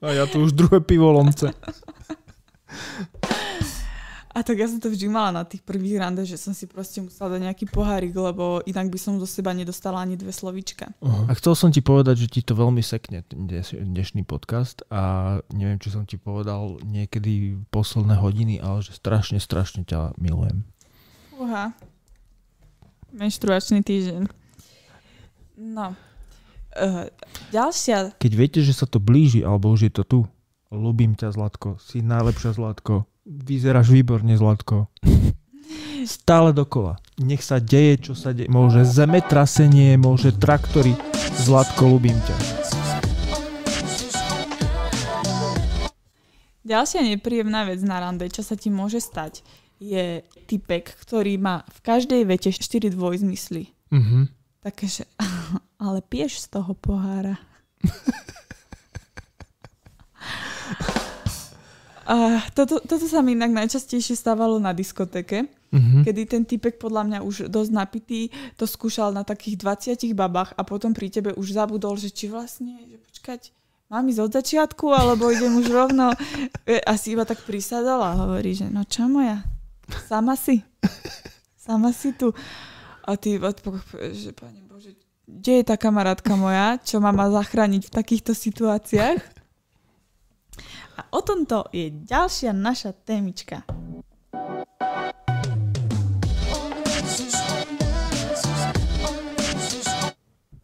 A 0.01 0.17
ja 0.17 0.25
tu 0.25 0.41
už 0.41 0.57
druhé 0.57 0.81
pivo 0.81 1.13
lomce. 1.13 1.53
A 4.31 4.47
tak 4.47 4.63
ja 4.63 4.71
som 4.71 4.79
to 4.79 4.87
vždy 4.87 5.11
mala 5.11 5.43
na 5.43 5.45
tých 5.45 5.59
prvých 5.67 5.99
rande, 5.99 6.23
že 6.23 6.39
som 6.39 6.55
si 6.55 6.71
proste 6.71 7.03
musela 7.03 7.35
dať 7.35 7.51
nejaký 7.51 7.65
pohárik, 7.67 8.15
lebo 8.15 8.63
inak 8.63 8.87
by 8.87 8.95
som 8.95 9.19
do 9.19 9.27
seba 9.27 9.51
nedostala 9.51 10.07
ani 10.07 10.15
dve 10.15 10.31
slovička. 10.31 10.95
A 11.03 11.35
chcel 11.35 11.59
som 11.59 11.75
ti 11.75 11.83
povedať, 11.83 12.25
že 12.25 12.39
ti 12.39 12.41
to 12.41 12.55
veľmi 12.55 12.79
sekne 12.79 13.27
dnes, 13.27 13.75
dnešný 13.75 14.23
podcast 14.23 14.87
a 14.87 15.37
neviem, 15.51 15.83
či 15.83 15.91
som 15.91 16.07
ti 16.07 16.15
povedal 16.15 16.79
niekedy 16.87 17.59
posledné 17.75 18.23
hodiny, 18.23 18.63
ale 18.63 18.87
že 18.87 18.95
strašne, 18.95 19.43
strašne 19.43 19.83
ťa 19.83 20.15
milujem. 20.23 20.63
Uha. 21.41 21.73
Menštruačný 23.17 23.81
týždeň. 23.81 24.29
No. 25.57 25.97
Uh, 26.77 27.09
ďalšia... 27.49 28.13
Keď 28.21 28.33
viete, 28.37 28.61
že 28.61 28.77
sa 28.77 28.85
to 28.85 29.01
blíži, 29.01 29.41
alebo 29.41 29.73
už 29.73 29.89
je 29.89 29.93
to 29.97 30.05
tu, 30.05 30.19
ľubím 30.69 31.17
ťa, 31.17 31.33
Zlatko, 31.33 31.81
si 31.81 32.05
najlepšia, 32.05 32.61
Zlatko, 32.61 33.09
vyzeráš 33.25 33.89
výborne, 33.89 34.37
Zlatko. 34.37 34.93
Stále 36.05 36.53
dokola. 36.53 37.01
Nech 37.17 37.41
sa 37.41 37.57
deje, 37.57 38.13
čo 38.13 38.13
sa 38.13 38.37
deje. 38.37 38.53
Môže 38.53 38.85
zemetrasenie, 38.85 39.97
môže 39.97 40.37
traktory. 40.37 40.93
Zlatko, 41.41 41.89
ľubím 41.89 42.21
ťa. 42.21 42.37
Ďalšia 46.69 47.01
nepríjemná 47.03 47.65
vec 47.65 47.81
na 47.81 47.99
rande, 47.99 48.29
čo 48.29 48.45
sa 48.45 48.55
ti 48.55 48.69
môže 48.71 49.01
stať, 49.03 49.43
je 49.81 50.21
typek, 50.45 50.85
ktorý 50.85 51.41
má 51.41 51.65
v 51.67 51.79
každej 51.81 52.23
vete 52.29 52.53
4 52.53 52.93
dvojzmysly. 52.93 53.73
Mhm. 53.91 54.29
Také, 54.61 54.87
že 54.87 55.05
ale 55.83 56.05
pieš 56.05 56.45
z 56.45 56.61
toho 56.61 56.77
pohára. 56.77 57.41
A 62.11 62.43
toto, 62.51 62.83
toto 62.83 63.07
sa 63.07 63.23
mi 63.23 63.39
inak 63.39 63.55
najčastejšie 63.55 64.19
stávalo 64.19 64.59
na 64.59 64.75
diskotéke, 64.75 65.47
Mhm. 65.71 66.03
kedy 66.03 66.23
ten 66.27 66.43
typek 66.43 66.83
podľa 66.83 67.07
mňa 67.07 67.19
už 67.23 67.47
dosť 67.47 67.71
napitý 67.71 68.27
to 68.59 68.67
skúšal 68.67 69.15
na 69.15 69.23
takých 69.23 69.55
20 69.95 70.19
babách 70.19 70.51
a 70.59 70.67
potom 70.67 70.91
pri 70.91 71.07
tebe 71.07 71.31
už 71.31 71.55
zabudol, 71.55 71.95
že 71.95 72.11
či 72.11 72.27
vlastne, 72.27 72.75
že 72.91 72.99
počkať, 72.99 73.55
mám 73.87 74.03
ísť 74.11 74.19
od 74.19 74.35
začiatku, 74.35 74.87
alebo 74.91 75.31
idem 75.31 75.55
už 75.55 75.71
rovno. 75.71 76.11
E, 76.67 76.83
A 76.83 76.99
si 76.99 77.15
iba 77.15 77.23
tak 77.23 77.47
prisadol 77.47 78.03
a 78.03 78.19
hovorí, 78.19 78.51
že 78.51 78.67
no 78.67 78.83
čo 78.83 79.07
moja, 79.07 79.47
sama 79.99 80.39
si. 80.39 80.63
Sama 81.59 81.91
si 81.91 82.15
tu. 82.15 82.31
A 83.05 83.17
ty 83.17 83.41
že 84.13 84.31
pane 84.33 84.61
Bože, 84.69 84.95
kde 85.27 85.53
je 85.61 85.65
tá 85.67 85.75
kamarátka 85.75 86.35
moja, 86.39 86.79
čo 86.83 87.03
ma 87.03 87.11
má 87.11 87.31
zachrániť 87.31 87.87
v 87.87 87.95
takýchto 87.95 88.33
situáciách? 88.35 89.21
A 90.99 91.01
o 91.15 91.21
tomto 91.25 91.67
je 91.73 91.91
ďalšia 91.91 92.53
naša 92.53 92.93
témička. 92.93 93.65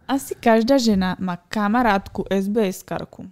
Asi 0.06 0.38
každá 0.38 0.78
žena 0.78 1.18
má 1.18 1.34
kamarátku 1.34 2.22
SBS 2.30 2.86
karku. 2.86 3.26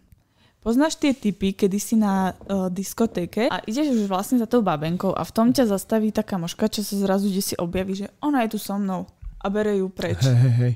Poznáš 0.64 0.96
tie 0.96 1.12
typy, 1.12 1.53
kedy 1.53 1.77
si 1.77 1.92
na 1.92 2.33
uh, 2.33 2.72
diskotéke 2.72 3.53
a 3.53 3.61
ideš 3.68 3.92
už 3.92 4.09
vlastne 4.09 4.40
za 4.40 4.48
tou 4.48 4.64
babenkou 4.64 5.12
a 5.12 5.20
v 5.20 5.33
tom 5.37 5.53
ťa 5.53 5.68
zastaví 5.68 6.09
tá 6.09 6.24
kamoška, 6.24 6.72
čo 6.72 6.81
sa 6.81 6.96
zrazu 6.96 7.29
kde 7.29 7.42
si 7.44 7.55
objaví, 7.61 7.92
že 7.92 8.09
ona 8.24 8.48
je 8.48 8.57
tu 8.57 8.59
so 8.59 8.81
mnou 8.81 9.05
a 9.44 9.46
bere 9.53 9.77
ju 9.77 9.92
preč. 9.92 10.24
Hej, 10.24 10.33
hej, 10.33 10.55
hej. 10.57 10.74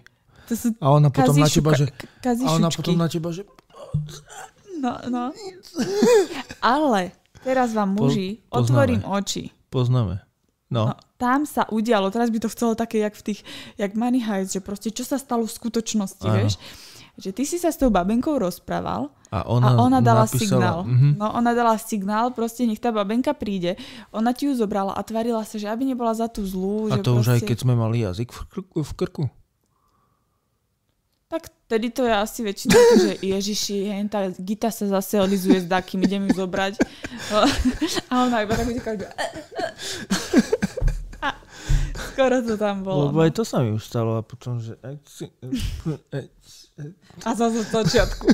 To 0.49 0.53
sú 0.53 0.69
A 0.77 0.93
ona 0.93 1.09
potom 1.09 1.41
na 1.41 1.49
teba, 1.49 1.73
že... 1.73 1.89
A 2.21 2.49
ona 2.53 2.69
potom 2.69 3.01
na 3.01 3.09
teba, 3.09 3.33
že... 3.33 3.49
No, 4.77 4.93
no. 5.09 5.25
Ale 6.61 7.17
teraz 7.41 7.73
vám 7.73 7.97
muži 7.97 8.45
Po- 8.45 8.61
poznáme. 8.61 8.69
otvorím 8.69 9.03
oči. 9.09 9.45
Poznáme. 9.73 10.21
No. 10.69 10.93
No, 10.93 10.95
tam 11.17 11.49
sa 11.49 11.65
udialo, 11.73 12.13
teraz 12.13 12.29
by 12.29 12.45
to 12.45 12.53
chcelo 12.53 12.77
také, 12.77 13.01
jak 13.01 13.17
v 13.17 13.33
tých, 13.33 13.41
jak 13.81 13.97
Money 13.97 14.21
Heist, 14.21 14.53
že 14.53 14.61
proste 14.61 14.93
čo 14.93 15.01
sa 15.01 15.17
stalo 15.17 15.49
v 15.49 15.53
skutočnosti, 15.57 16.29
Áno. 16.29 16.37
vieš? 16.37 16.61
Že 17.17 17.31
ty 17.33 17.43
si 17.49 17.57
sa 17.57 17.73
s 17.73 17.81
tou 17.81 17.89
babenkou 17.89 18.37
rozprával 18.37 19.09
A 19.29 19.45
a 19.45 19.45
ona, 19.45 19.77
ona 19.77 20.01
dala 20.01 20.25
napísala, 20.25 20.41
signál. 20.41 20.79
Mhm. 20.89 21.09
No, 21.21 21.27
ona 21.37 21.53
dala 21.53 21.77
signál, 21.77 22.27
proste 22.33 22.65
nech 22.65 22.81
tá 22.81 22.89
babenka 22.89 23.37
príde. 23.37 23.77
Ona 24.09 24.33
ti 24.33 24.49
ju 24.49 24.57
zobrala 24.57 24.97
a 24.97 25.01
tvarila 25.05 25.45
sa, 25.45 25.61
že 25.61 25.69
aby 25.69 25.85
nebola 25.85 26.17
za 26.17 26.33
tú 26.33 26.49
zlú. 26.49 26.89
A 26.89 26.97
že 26.97 27.05
to 27.05 27.21
už 27.21 27.37
aj 27.37 27.45
proste... 27.45 27.49
keď 27.53 27.59
sme 27.61 27.75
mali 27.77 28.01
jazyk 28.01 28.33
v 28.33 28.41
krku. 28.49 28.79
V 28.81 28.93
krku. 28.97 29.25
Tak 31.29 31.53
tedy 31.69 31.93
to 31.93 32.09
je 32.09 32.15
asi 32.17 32.41
väčšinou, 32.41 32.81
že 33.05 33.13
Ježiši, 33.21 33.77
hen, 33.93 34.09
tá 34.09 34.33
Gita 34.33 34.73
sa 34.73 34.89
zase 34.89 35.21
olizuje 35.21 35.61
s 35.61 35.69
Dakým, 35.69 36.01
idem 36.09 36.25
ju 36.33 36.41
zobrať. 36.41 36.81
No, 37.29 37.45
a 38.11 38.13
ona 38.25 38.49
iba 38.49 38.57
tak 38.57 38.65
uteká, 38.65 38.97
že... 38.97 39.07
A 41.19 41.35
skoro 42.15 42.41
to 42.47 42.55
tam 42.55 42.87
bolo. 42.87 43.11
Lebo 43.11 43.21
no. 43.21 43.27
aj 43.27 43.33
to 43.35 43.43
sa 43.43 43.59
mi 43.61 43.75
už 43.75 43.83
stalo 43.83 44.17
a 44.17 44.23
potom, 44.23 44.63
že... 44.63 44.79
A 47.27 47.35
zase 47.35 47.59
od 47.59 47.69
začiatku. 47.69 48.27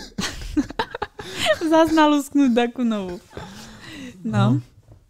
Zas 1.69 1.89
nalusknúť 1.91 2.51
takú 2.53 2.83
novú. 2.85 3.17
No. 4.25 4.61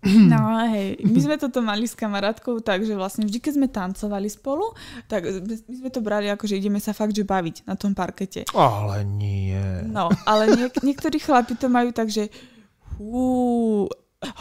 No 0.04 0.60
hej, 0.68 1.00
my 1.00 1.16
sme 1.16 1.36
toto 1.40 1.64
mali 1.64 1.88
s 1.88 1.96
kamarátkou, 1.96 2.60
takže 2.60 2.92
vlastne 2.92 3.24
vždy, 3.24 3.40
keď 3.40 3.52
sme 3.56 3.68
tancovali 3.72 4.28
spolu, 4.28 4.76
tak 5.08 5.24
my 5.24 5.74
sme 5.80 5.88
to 5.88 6.04
brali 6.04 6.28
ako, 6.28 6.44
že 6.44 6.60
ideme 6.60 6.76
sa 6.76 6.92
fakt 6.92 7.16
že 7.16 7.24
baviť 7.24 7.64
na 7.64 7.72
tom 7.72 7.96
parkete. 7.96 8.44
Ale 8.52 9.00
nie. 9.08 9.56
No, 9.88 10.12
ale 10.28 10.52
niek- 10.52 10.84
niektorí 10.84 11.16
chlapi 11.16 11.56
to 11.56 11.72
majú 11.72 11.88
tak, 11.96 12.12
že 12.12 12.28
hú, 13.00 13.88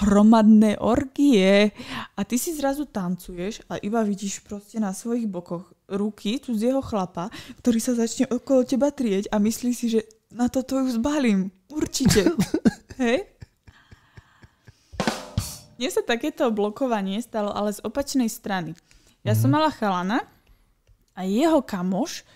hromadné 0.03 0.79
orgie 0.79 1.71
a 2.15 2.21
ty 2.23 2.35
si 2.39 2.55
zrazu 2.55 2.87
tancuješ 2.87 3.63
a 3.67 3.79
iba 3.83 3.99
vidíš 4.03 4.43
proste 4.43 4.79
na 4.79 4.95
svojich 4.95 5.27
bokoch 5.27 5.67
ruky 5.91 6.39
tu 6.39 6.55
z 6.55 6.71
jeho 6.71 6.79
chlapa, 6.79 7.27
ktorý 7.59 7.79
sa 7.83 7.93
začne 7.95 8.31
okolo 8.31 8.63
teba 8.63 8.89
trieť 8.89 9.27
a 9.31 9.39
myslí 9.39 9.71
si, 9.75 9.91
že 9.91 10.01
na 10.33 10.49
toto 10.49 10.81
ju 10.81 10.89
zbalím. 10.89 11.53
Určite. 11.69 12.33
Hej? 13.01 13.29
Mne 15.73 15.89
sa 15.89 16.01
takéto 16.01 16.49
blokovanie 16.49 17.17
stalo 17.19 17.49
ale 17.49 17.73
z 17.73 17.81
opačnej 17.81 18.29
strany. 18.29 18.77
Ja 19.21 19.33
som 19.33 19.49
mala 19.49 19.71
chalana 19.71 20.21
a 21.13 21.23
jeho 21.23 21.63
kamoš 21.63 22.27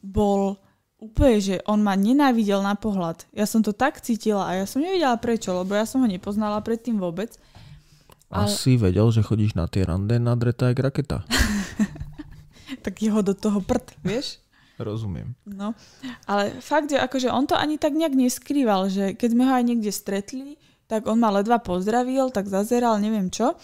bol 0.00 0.58
úplne, 0.98 1.38
že 1.38 1.56
on 1.64 1.80
ma 1.80 1.94
nenávidel 1.94 2.60
na 2.60 2.74
pohľad. 2.74 3.26
Ja 3.30 3.46
som 3.46 3.58
to 3.58 3.70
tak 3.70 3.98
cítila 3.98 4.46
a 4.46 4.58
ja 4.58 4.66
som 4.66 4.82
nevedela 4.82 5.14
prečo, 5.16 5.54
lebo 5.54 5.74
ja 5.74 5.82
som 5.82 6.02
ho 6.02 6.08
nepoznala 6.08 6.58
predtým 6.60 6.98
vôbec. 6.98 7.34
Ale- 8.28 8.48
Asi 8.48 8.74
vedel, 8.74 9.06
že 9.10 9.20
chodíš 9.20 9.54
na 9.54 9.66
tie 9.66 9.84
rande 9.84 10.18
nadretá 10.18 10.70
jak 10.70 10.80
raketa. 10.80 11.18
Tak 12.82 12.98
jeho 12.98 13.22
do 13.22 13.30
toho 13.30 13.62
prd, 13.62 13.94
vieš? 14.02 14.41
Rozumiem. 14.80 15.36
No, 15.44 15.76
ale 16.24 16.58
fakt, 16.64 16.88
že 16.88 16.98
akože 16.98 17.28
on 17.28 17.44
to 17.44 17.56
ani 17.56 17.76
tak 17.76 17.92
nejak 17.92 18.16
neskrýval, 18.16 18.88
že 18.88 19.12
keď 19.12 19.28
sme 19.32 19.44
ho 19.44 19.52
aj 19.52 19.64
niekde 19.68 19.92
stretli, 19.92 20.56
tak 20.88 21.08
on 21.08 21.20
ma 21.20 21.32
ledva 21.32 21.60
pozdravil, 21.60 22.32
tak 22.32 22.48
zazeral, 22.48 23.00
neviem 23.00 23.28
čo. 23.32 23.56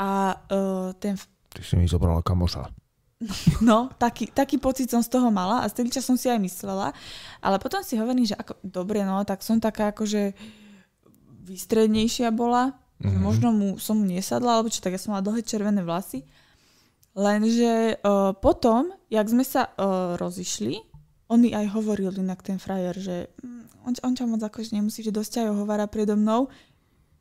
A 0.00 0.36
uh, 0.36 0.90
ten, 0.96 1.16
Ty 1.54 1.62
si 1.62 1.78
mi 1.78 1.86
zobrala 1.86 2.18
kamoša. 2.18 2.66
no, 3.68 3.88
taký, 3.96 4.28
taký 4.34 4.58
pocit 4.58 4.90
som 4.90 5.00
z 5.00 5.08
toho 5.08 5.30
mala 5.30 5.62
a 5.62 5.70
z 5.70 5.86
čas 5.88 6.04
som 6.04 6.18
si 6.18 6.26
aj 6.26 6.40
myslela. 6.42 6.90
Ale 7.38 7.56
potom 7.62 7.80
si 7.80 7.94
hovorím, 7.94 8.26
že 8.26 8.36
ako, 8.36 8.58
dobre, 8.60 9.06
no, 9.06 9.22
tak 9.22 9.40
som 9.46 9.62
taká 9.62 9.94
akože 9.94 10.34
vystrednejšia 11.44 12.32
bola, 12.34 12.74
mm-hmm. 13.00 13.20
možno 13.20 13.48
mu 13.52 13.68
som 13.76 14.00
mu 14.00 14.04
nesadla, 14.08 14.58
alebo 14.58 14.72
čo, 14.72 14.82
tak 14.82 14.96
ja 14.96 15.00
som 15.00 15.14
mala 15.14 15.24
dlhé 15.24 15.44
červené 15.44 15.84
vlasy. 15.84 16.26
Lenže 17.14 18.02
uh, 18.02 18.34
potom, 18.34 18.90
jak 19.06 19.26
sme 19.30 19.46
sa 19.46 19.70
uh, 19.70 20.18
rozišli, 20.18 20.82
on 21.30 21.38
mi 21.38 21.54
aj 21.54 21.70
hovoril 21.70 22.10
inak 22.10 22.42
ten 22.42 22.58
frajer, 22.58 22.94
že 22.98 23.16
mm, 23.38 23.86
on, 23.86 23.92
on 24.02 24.12
ťa 24.18 24.26
moc 24.26 24.42
akože 24.42 24.74
nemusí, 24.74 25.06
že 25.06 25.14
dosť 25.14 25.30
ťa 25.30 25.42
hovára 25.54 25.86
predo 25.86 26.18
mnou. 26.18 26.50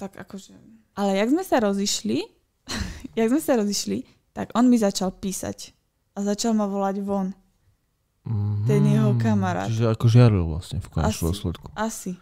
Tak 0.02 0.18
akože... 0.18 0.58
Ale 0.98 1.18
jak 1.18 1.30
sme 1.30 1.44
sa 1.46 1.62
rozišli, 1.62 2.26
jak 3.20 3.28
sme 3.30 3.42
sa 3.42 3.54
rozišli, 3.62 4.02
tak 4.34 4.50
on 4.58 4.66
mi 4.66 4.82
začal 4.82 5.14
písať 5.14 5.78
a 6.18 6.26
začal 6.26 6.58
ma 6.58 6.66
volať 6.66 6.98
von. 7.06 7.30
Mm, 8.26 8.66
Ten 8.66 8.82
jeho 8.90 9.12
kamarát. 9.22 9.70
Čiže 9.70 9.94
ako 9.94 10.06
žiaril 10.10 10.46
vlastne 10.50 10.82
v 10.82 10.88
konečnom 10.90 11.30
dôsledku. 11.30 11.70
Asi. 11.78 12.18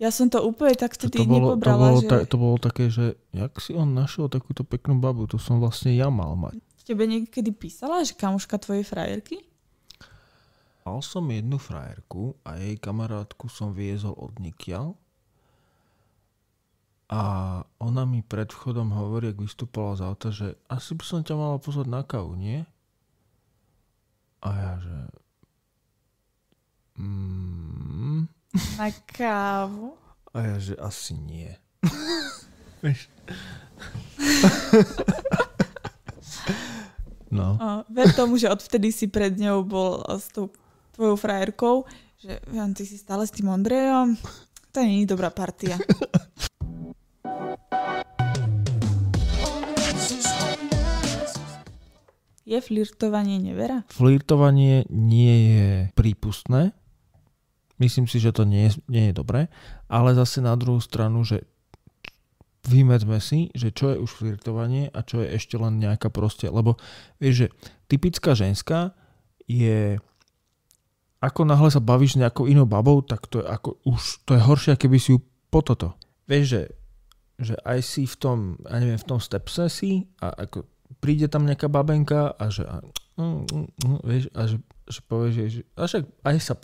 Ja 0.00 0.08
som 0.08 0.32
to 0.32 0.40
úplne 0.40 0.72
tak 0.74 0.96
vtedy 0.96 1.22
to, 1.22 1.28
bolo, 1.28 1.54
to, 1.54 1.60
nepobrala, 1.60 1.86
bolo, 1.92 2.00
že 2.00 2.08
ta, 2.08 2.16
to 2.24 2.36
bolo 2.40 2.56
také, 2.56 2.88
že 2.88 3.20
jak 3.36 3.52
si 3.60 3.76
on 3.76 3.92
našiel 3.92 4.32
takúto 4.32 4.64
peknú 4.64 4.96
babu, 4.96 5.28
to 5.28 5.36
som 5.36 5.60
vlastne 5.60 5.92
ja 5.92 6.08
mal 6.08 6.32
mať. 6.40 6.56
Tebe 6.86 7.06
niekedy 7.06 7.52
písala, 7.52 8.04
že 8.04 8.16
kamoška 8.16 8.58
tvojej 8.60 8.84
frajerky? 8.86 9.36
Mal 10.80 11.04
som 11.04 11.28
jednu 11.28 11.60
frajerku 11.60 12.34
a 12.42 12.56
jej 12.56 12.80
kamarátku 12.80 13.52
som 13.52 13.76
viezol 13.76 14.16
od 14.16 14.40
nikiaľ. 14.40 14.96
A 17.10 17.20
ona 17.82 18.06
mi 18.06 18.22
pred 18.22 18.48
vchodom 18.48 18.94
hovorí, 18.94 19.34
ak 19.34 19.42
vystúpala 19.42 19.98
z 19.98 20.02
auta, 20.06 20.30
že 20.30 20.54
asi 20.70 20.94
by 20.94 21.04
som 21.04 21.26
ťa 21.26 21.34
mala 21.34 21.58
pozvať 21.58 21.90
na 21.90 22.06
kávu, 22.06 22.38
nie? 22.38 22.62
A 24.40 24.48
ja, 24.54 24.72
že... 24.78 24.98
Mm, 26.96 28.30
Na 28.78 28.88
kávu? 29.10 29.98
a 30.30 30.38
ja, 30.46 30.56
že 30.62 30.78
asi 30.78 31.18
nie. 31.18 31.50
no. 37.30 37.56
O, 37.56 37.68
ver 37.90 38.10
tomu, 38.12 38.36
že 38.36 38.50
odvtedy 38.50 38.90
si 38.90 39.06
pred 39.06 39.34
ňou 39.36 39.64
bol 39.64 40.02
s 40.06 40.28
tou 40.32 40.50
tvojou 40.94 41.16
frajerkou, 41.16 41.88
že 42.20 42.40
ty 42.76 42.82
si 42.84 43.00
stále 43.00 43.24
s 43.24 43.32
tým 43.32 43.48
Ondrejom. 43.48 44.18
To 44.70 44.78
nie 44.84 45.02
je 45.02 45.10
dobrá 45.10 45.32
partia. 45.32 45.80
Je 52.50 52.58
flirtovanie 52.58 53.38
nevera? 53.38 53.86
Flirtovanie 53.94 54.82
nie 54.90 55.34
je 55.54 55.66
prípustné. 55.94 56.74
Myslím 57.78 58.10
si, 58.10 58.18
že 58.18 58.34
to 58.34 58.42
nie 58.42 58.74
nie 58.90 59.10
je 59.10 59.14
dobré. 59.14 59.46
Ale 59.86 60.18
zase 60.18 60.42
na 60.42 60.58
druhú 60.58 60.82
stranu, 60.82 61.22
že 61.22 61.46
vymedzme 62.66 63.20
si, 63.24 63.48
že 63.56 63.72
čo 63.72 63.94
je 63.94 63.96
už 64.00 64.10
flirtovanie 64.10 64.92
a 64.92 65.00
čo 65.00 65.24
je 65.24 65.32
ešte 65.32 65.56
len 65.56 65.80
nejaká 65.80 66.12
proste, 66.12 66.48
lebo 66.48 66.76
vieš, 67.16 67.34
že 67.34 67.46
typická 67.88 68.36
ženská 68.36 68.92
je 69.48 69.96
ako 71.20 71.44
náhle 71.44 71.68
sa 71.68 71.84
bavíš 71.84 72.16
nejakou 72.16 72.48
inou 72.48 72.64
babou, 72.64 73.04
tak 73.04 73.28
to 73.28 73.44
je 73.44 73.46
ako 73.46 73.76
už, 73.84 74.24
to 74.24 74.32
je 74.36 74.40
horšie, 74.40 74.72
keby 74.80 74.96
si 74.96 75.12
ju 75.12 75.20
po 75.52 75.60
toto. 75.60 75.92
Vieš, 76.24 76.44
že, 76.48 76.62
že 77.36 77.54
aj 77.60 77.78
si 77.84 78.08
v 78.08 78.16
tom, 78.16 78.38
ja 78.64 78.80
neviem, 78.80 78.96
v 78.96 79.08
tom 79.08 79.20
stepse 79.20 79.68
si 79.68 80.08
a 80.24 80.32
ako 80.32 80.64
príde 81.04 81.28
tam 81.28 81.44
nejaká 81.44 81.68
babenka 81.68 82.32
a 82.32 82.48
že, 82.48 82.64
a, 82.64 82.80
mm, 83.20 83.44
mm, 83.52 83.68
mm, 83.84 84.00
vieš, 84.00 84.24
a 84.32 84.40
že, 84.48 84.56
že 84.88 85.00
povieš, 85.04 85.34
že 85.52 85.62
a 85.76 85.84
však 85.84 86.04
aj 86.24 86.36
sa 86.40 86.54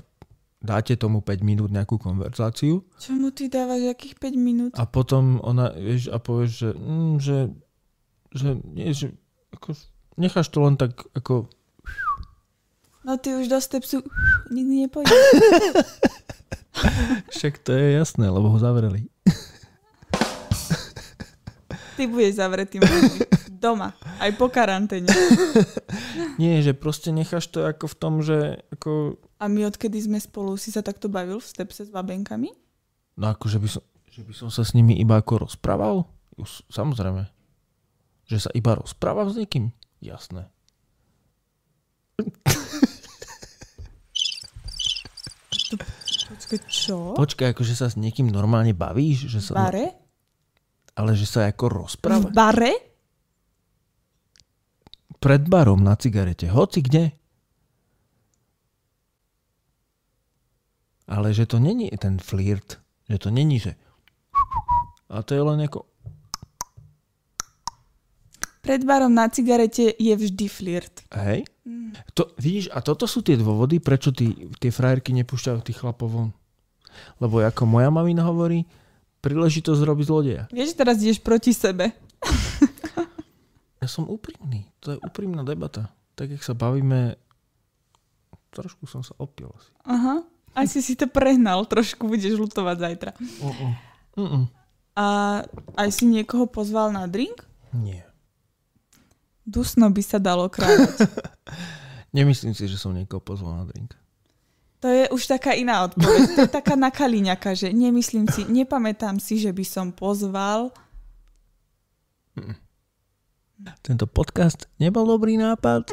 dáte 0.66 0.98
tomu 0.98 1.22
5 1.22 1.46
minút 1.46 1.70
nejakú 1.70 1.96
konverzáciu. 1.96 2.82
Čo 2.98 3.14
mu 3.14 3.30
ty 3.30 3.46
dávaš, 3.46 3.94
akých 3.94 4.18
5 4.18 4.36
minút? 4.36 4.72
A 4.74 4.84
potom 4.84 5.38
ona, 5.46 5.70
vieš, 5.72 6.10
a 6.10 6.18
povieš, 6.18 6.52
že, 6.52 6.70
mm, 6.74 7.14
že, 7.22 7.38
že, 8.34 8.48
nie, 8.74 8.90
že 8.90 9.14
ako, 9.54 9.78
necháš 10.18 10.50
to 10.50 10.58
len 10.66 10.74
tak 10.74 11.06
ako 11.14 11.46
No 13.06 13.14
ty 13.22 13.38
už 13.38 13.46
do 13.46 13.62
stepsu 13.62 14.02
nikdy 14.50 14.90
nepôjdeš. 14.90 15.14
Však 17.38 17.62
to 17.62 17.70
je 17.70 18.02
jasné, 18.02 18.26
lebo 18.26 18.50
ho 18.50 18.58
zavreli. 18.58 19.06
Ty 21.94 22.02
budeš 22.10 22.42
zavretý 22.42 22.82
doma, 23.48 23.94
aj 24.18 24.34
po 24.34 24.50
karanténe. 24.50 25.06
Nie, 26.42 26.60
že 26.60 26.76
proste 26.76 27.14
necháš 27.14 27.48
to 27.48 27.64
ako 27.64 27.88
v 27.88 27.96
tom, 27.96 28.20
že 28.20 28.60
ako... 28.74 29.16
A 29.36 29.52
my 29.52 29.68
odkedy 29.68 30.00
sme 30.00 30.16
spolu, 30.16 30.56
si 30.56 30.72
sa 30.72 30.80
takto 30.80 31.12
bavil 31.12 31.36
v 31.36 31.48
stepse 31.48 31.84
s 31.84 31.90
babenkami? 31.92 32.48
No 33.20 33.32
ako, 33.32 33.52
že 33.52 33.58
by 33.60 33.68
som, 33.68 33.82
že 34.08 34.24
by 34.24 34.32
som 34.32 34.48
sa 34.48 34.64
s 34.64 34.72
nimi 34.72 34.96
iba 34.96 35.20
ako 35.20 35.44
rozprával? 35.44 36.08
Už, 36.40 36.64
samozrejme. 36.72 37.28
Že 38.28 38.48
sa 38.48 38.50
iba 38.56 38.80
rozprávam 38.80 39.28
s 39.28 39.36
niekým? 39.36 39.72
Jasné. 40.00 40.48
Počkaj, 46.26 46.60
čo? 46.70 47.12
Počkaj, 47.12 47.52
akože 47.52 47.74
sa 47.76 47.92
s 47.92 47.96
niekým 48.00 48.32
normálne 48.32 48.72
bavíš? 48.72 49.28
Že 49.28 49.40
sa, 49.40 49.52
bare? 49.52 49.86
Ale 50.96 51.12
že 51.12 51.28
sa 51.28 51.44
ako 51.44 51.84
rozpráva? 51.84 52.24
V 52.24 52.32
bare? 52.32 52.72
Pred 55.20 55.44
barom 55.48 55.84
na 55.84 55.92
cigarete. 55.98 56.48
Hoci 56.48 56.80
kde. 56.80 57.12
Ale 61.06 61.30
že 61.30 61.46
to 61.46 61.62
není 61.62 61.90
ten 61.94 62.18
flirt. 62.18 62.82
Že 63.06 63.18
to 63.18 63.28
není, 63.30 63.62
že... 63.62 63.78
A 65.06 65.22
to 65.22 65.34
je 65.34 65.42
len 65.42 65.62
ako... 65.62 65.86
Pred 68.66 68.82
barom 68.82 69.14
na 69.14 69.30
cigarete 69.30 69.94
je 69.94 70.10
vždy 70.10 70.46
flirt. 70.50 71.06
Hej? 71.14 71.46
Mm. 71.62 71.94
To, 72.18 72.34
vidíš, 72.34 72.74
a 72.74 72.82
toto 72.82 73.06
sú 73.06 73.22
tie 73.22 73.38
dôvody, 73.38 73.78
prečo 73.78 74.10
tí, 74.10 74.50
tie 74.58 74.74
frajerky 74.74 75.14
nepúšťajú 75.14 75.62
tých 75.62 75.78
chlapov 75.78 76.10
von. 76.10 76.30
Lebo 77.22 77.38
ako 77.38 77.62
moja 77.62 77.94
mamina 77.94 78.26
hovorí, 78.26 78.66
príležitosť 79.22 79.86
robiť 79.86 80.06
zlodeja. 80.10 80.42
Vieš, 80.50 80.74
teraz 80.74 80.98
ideš 80.98 81.22
proti 81.22 81.54
sebe. 81.54 81.94
ja 83.82 83.86
som 83.86 84.10
úprimný. 84.10 84.66
To 84.82 84.98
je 84.98 84.98
úprimná 84.98 85.46
debata. 85.46 85.86
Tak, 86.18 86.34
jak 86.34 86.42
sa 86.42 86.58
bavíme, 86.58 87.14
trošku 88.50 88.90
som 88.90 89.06
sa 89.06 89.14
opil 89.22 89.46
asi. 89.54 89.70
Aha. 89.86 90.26
Asi 90.56 90.80
si 90.80 90.96
to 90.96 91.04
prehnal, 91.04 91.68
trošku 91.68 92.08
budeš 92.08 92.40
lutovať 92.40 92.76
zajtra. 92.80 93.12
Uh-uh. 93.44 93.72
Uh-uh. 94.16 94.44
A 94.96 95.06
aj 95.76 95.88
si 95.92 96.08
niekoho 96.08 96.48
pozval 96.48 96.88
na 96.96 97.04
drink? 97.04 97.44
Nie. 97.76 98.08
Dusno 99.44 99.92
by 99.92 100.00
sa 100.00 100.16
dalo 100.16 100.48
kráľať. 100.48 101.04
Nemyslím 102.16 102.56
si, 102.56 102.64
že 102.64 102.80
som 102.80 102.96
niekoho 102.96 103.20
pozval 103.20 103.60
na 103.60 103.68
drink. 103.68 103.92
To 104.80 104.88
je 104.88 105.04
už 105.12 105.28
taká 105.28 105.52
iná 105.52 105.84
odpoveď. 105.84 106.20
To 106.32 106.40
je 106.48 106.52
taká 106.52 106.72
nakaliňaka, 106.72 107.52
že 107.52 107.68
nemyslím 107.76 108.24
si, 108.32 108.48
nepamätám 108.48 109.20
si, 109.20 109.36
že 109.36 109.52
by 109.52 109.64
som 109.64 109.92
pozval. 109.92 110.72
Tento 113.84 114.08
podcast 114.08 114.68
nebol 114.80 115.04
dobrý 115.04 115.36
nápad. 115.36 115.92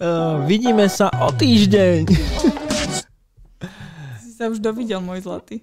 uh, 0.00 0.42
vidíme 0.46 0.86
sa 0.90 1.10
o 1.10 1.30
týždeň. 1.34 2.10
Si 4.22 4.30
sa 4.34 4.50
už 4.50 4.62
dovidel, 4.62 5.02
môj 5.02 5.26
zlatý. 5.26 5.62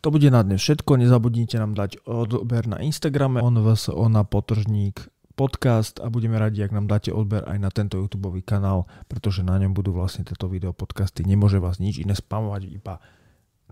To 0.00 0.08
bude 0.08 0.32
na 0.32 0.40
dnes 0.40 0.64
všetko. 0.64 0.96
Nezabudnite 0.96 1.60
nám 1.60 1.76
dať 1.76 2.08
odber 2.08 2.64
na 2.64 2.80
Instagrame 2.80 3.44
onvso 3.44 3.92
na 4.08 4.24
potržník 4.24 4.96
podcast 5.36 6.00
a 6.00 6.12
budeme 6.12 6.36
radi, 6.36 6.60
ak 6.60 6.72
nám 6.72 6.84
dáte 6.88 7.12
odber 7.12 7.44
aj 7.48 7.58
na 7.60 7.68
tento 7.72 7.96
YouTube 7.96 8.28
kanál, 8.44 8.84
pretože 9.08 9.40
na 9.40 9.56
ňom 9.56 9.72
budú 9.72 9.96
vlastne 9.96 10.24
tieto 10.24 10.48
video 10.52 10.76
podcasty. 10.76 11.24
Nemôže 11.24 11.60
vás 11.60 11.80
nič 11.80 12.00
iné 12.00 12.12
spamovať, 12.12 12.68
iba 12.68 13.00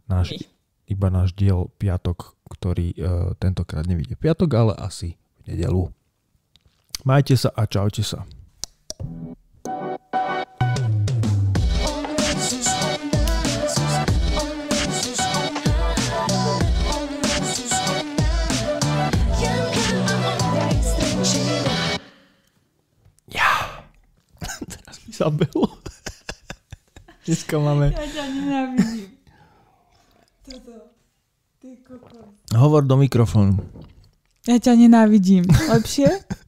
náš, 0.09 0.37
iba 0.89 1.09
náš 1.13 1.37
diel 1.37 1.69
piatok, 1.77 2.37
ktorý 2.49 2.97
uh, 2.97 3.33
tentokrát 3.37 3.85
nevidie 3.85 4.17
piatok, 4.17 4.49
ale 4.57 4.73
asi 4.81 5.21
v 5.45 5.53
nedelu. 5.53 5.93
Majte 7.09 7.41
sa 7.41 7.49
a 7.57 7.65
čaute 7.65 8.05
sa. 8.05 8.21
Isabelu. 25.09 25.65
Dneska 27.25 27.57
máme... 27.57 27.97
Ja 27.97 28.05
ťa 28.05 28.25
nenávidím. 28.37 29.17
Toto. 30.45 30.93
Ty 31.57 31.69
kokos. 31.89 32.53
Hovor 32.53 32.85
do 32.85 33.01
mikrofónu. 33.01 33.57
Ja 34.45 34.61
ťa 34.61 34.77
nenávidím. 34.77 35.49
Lepšie? 35.49 36.13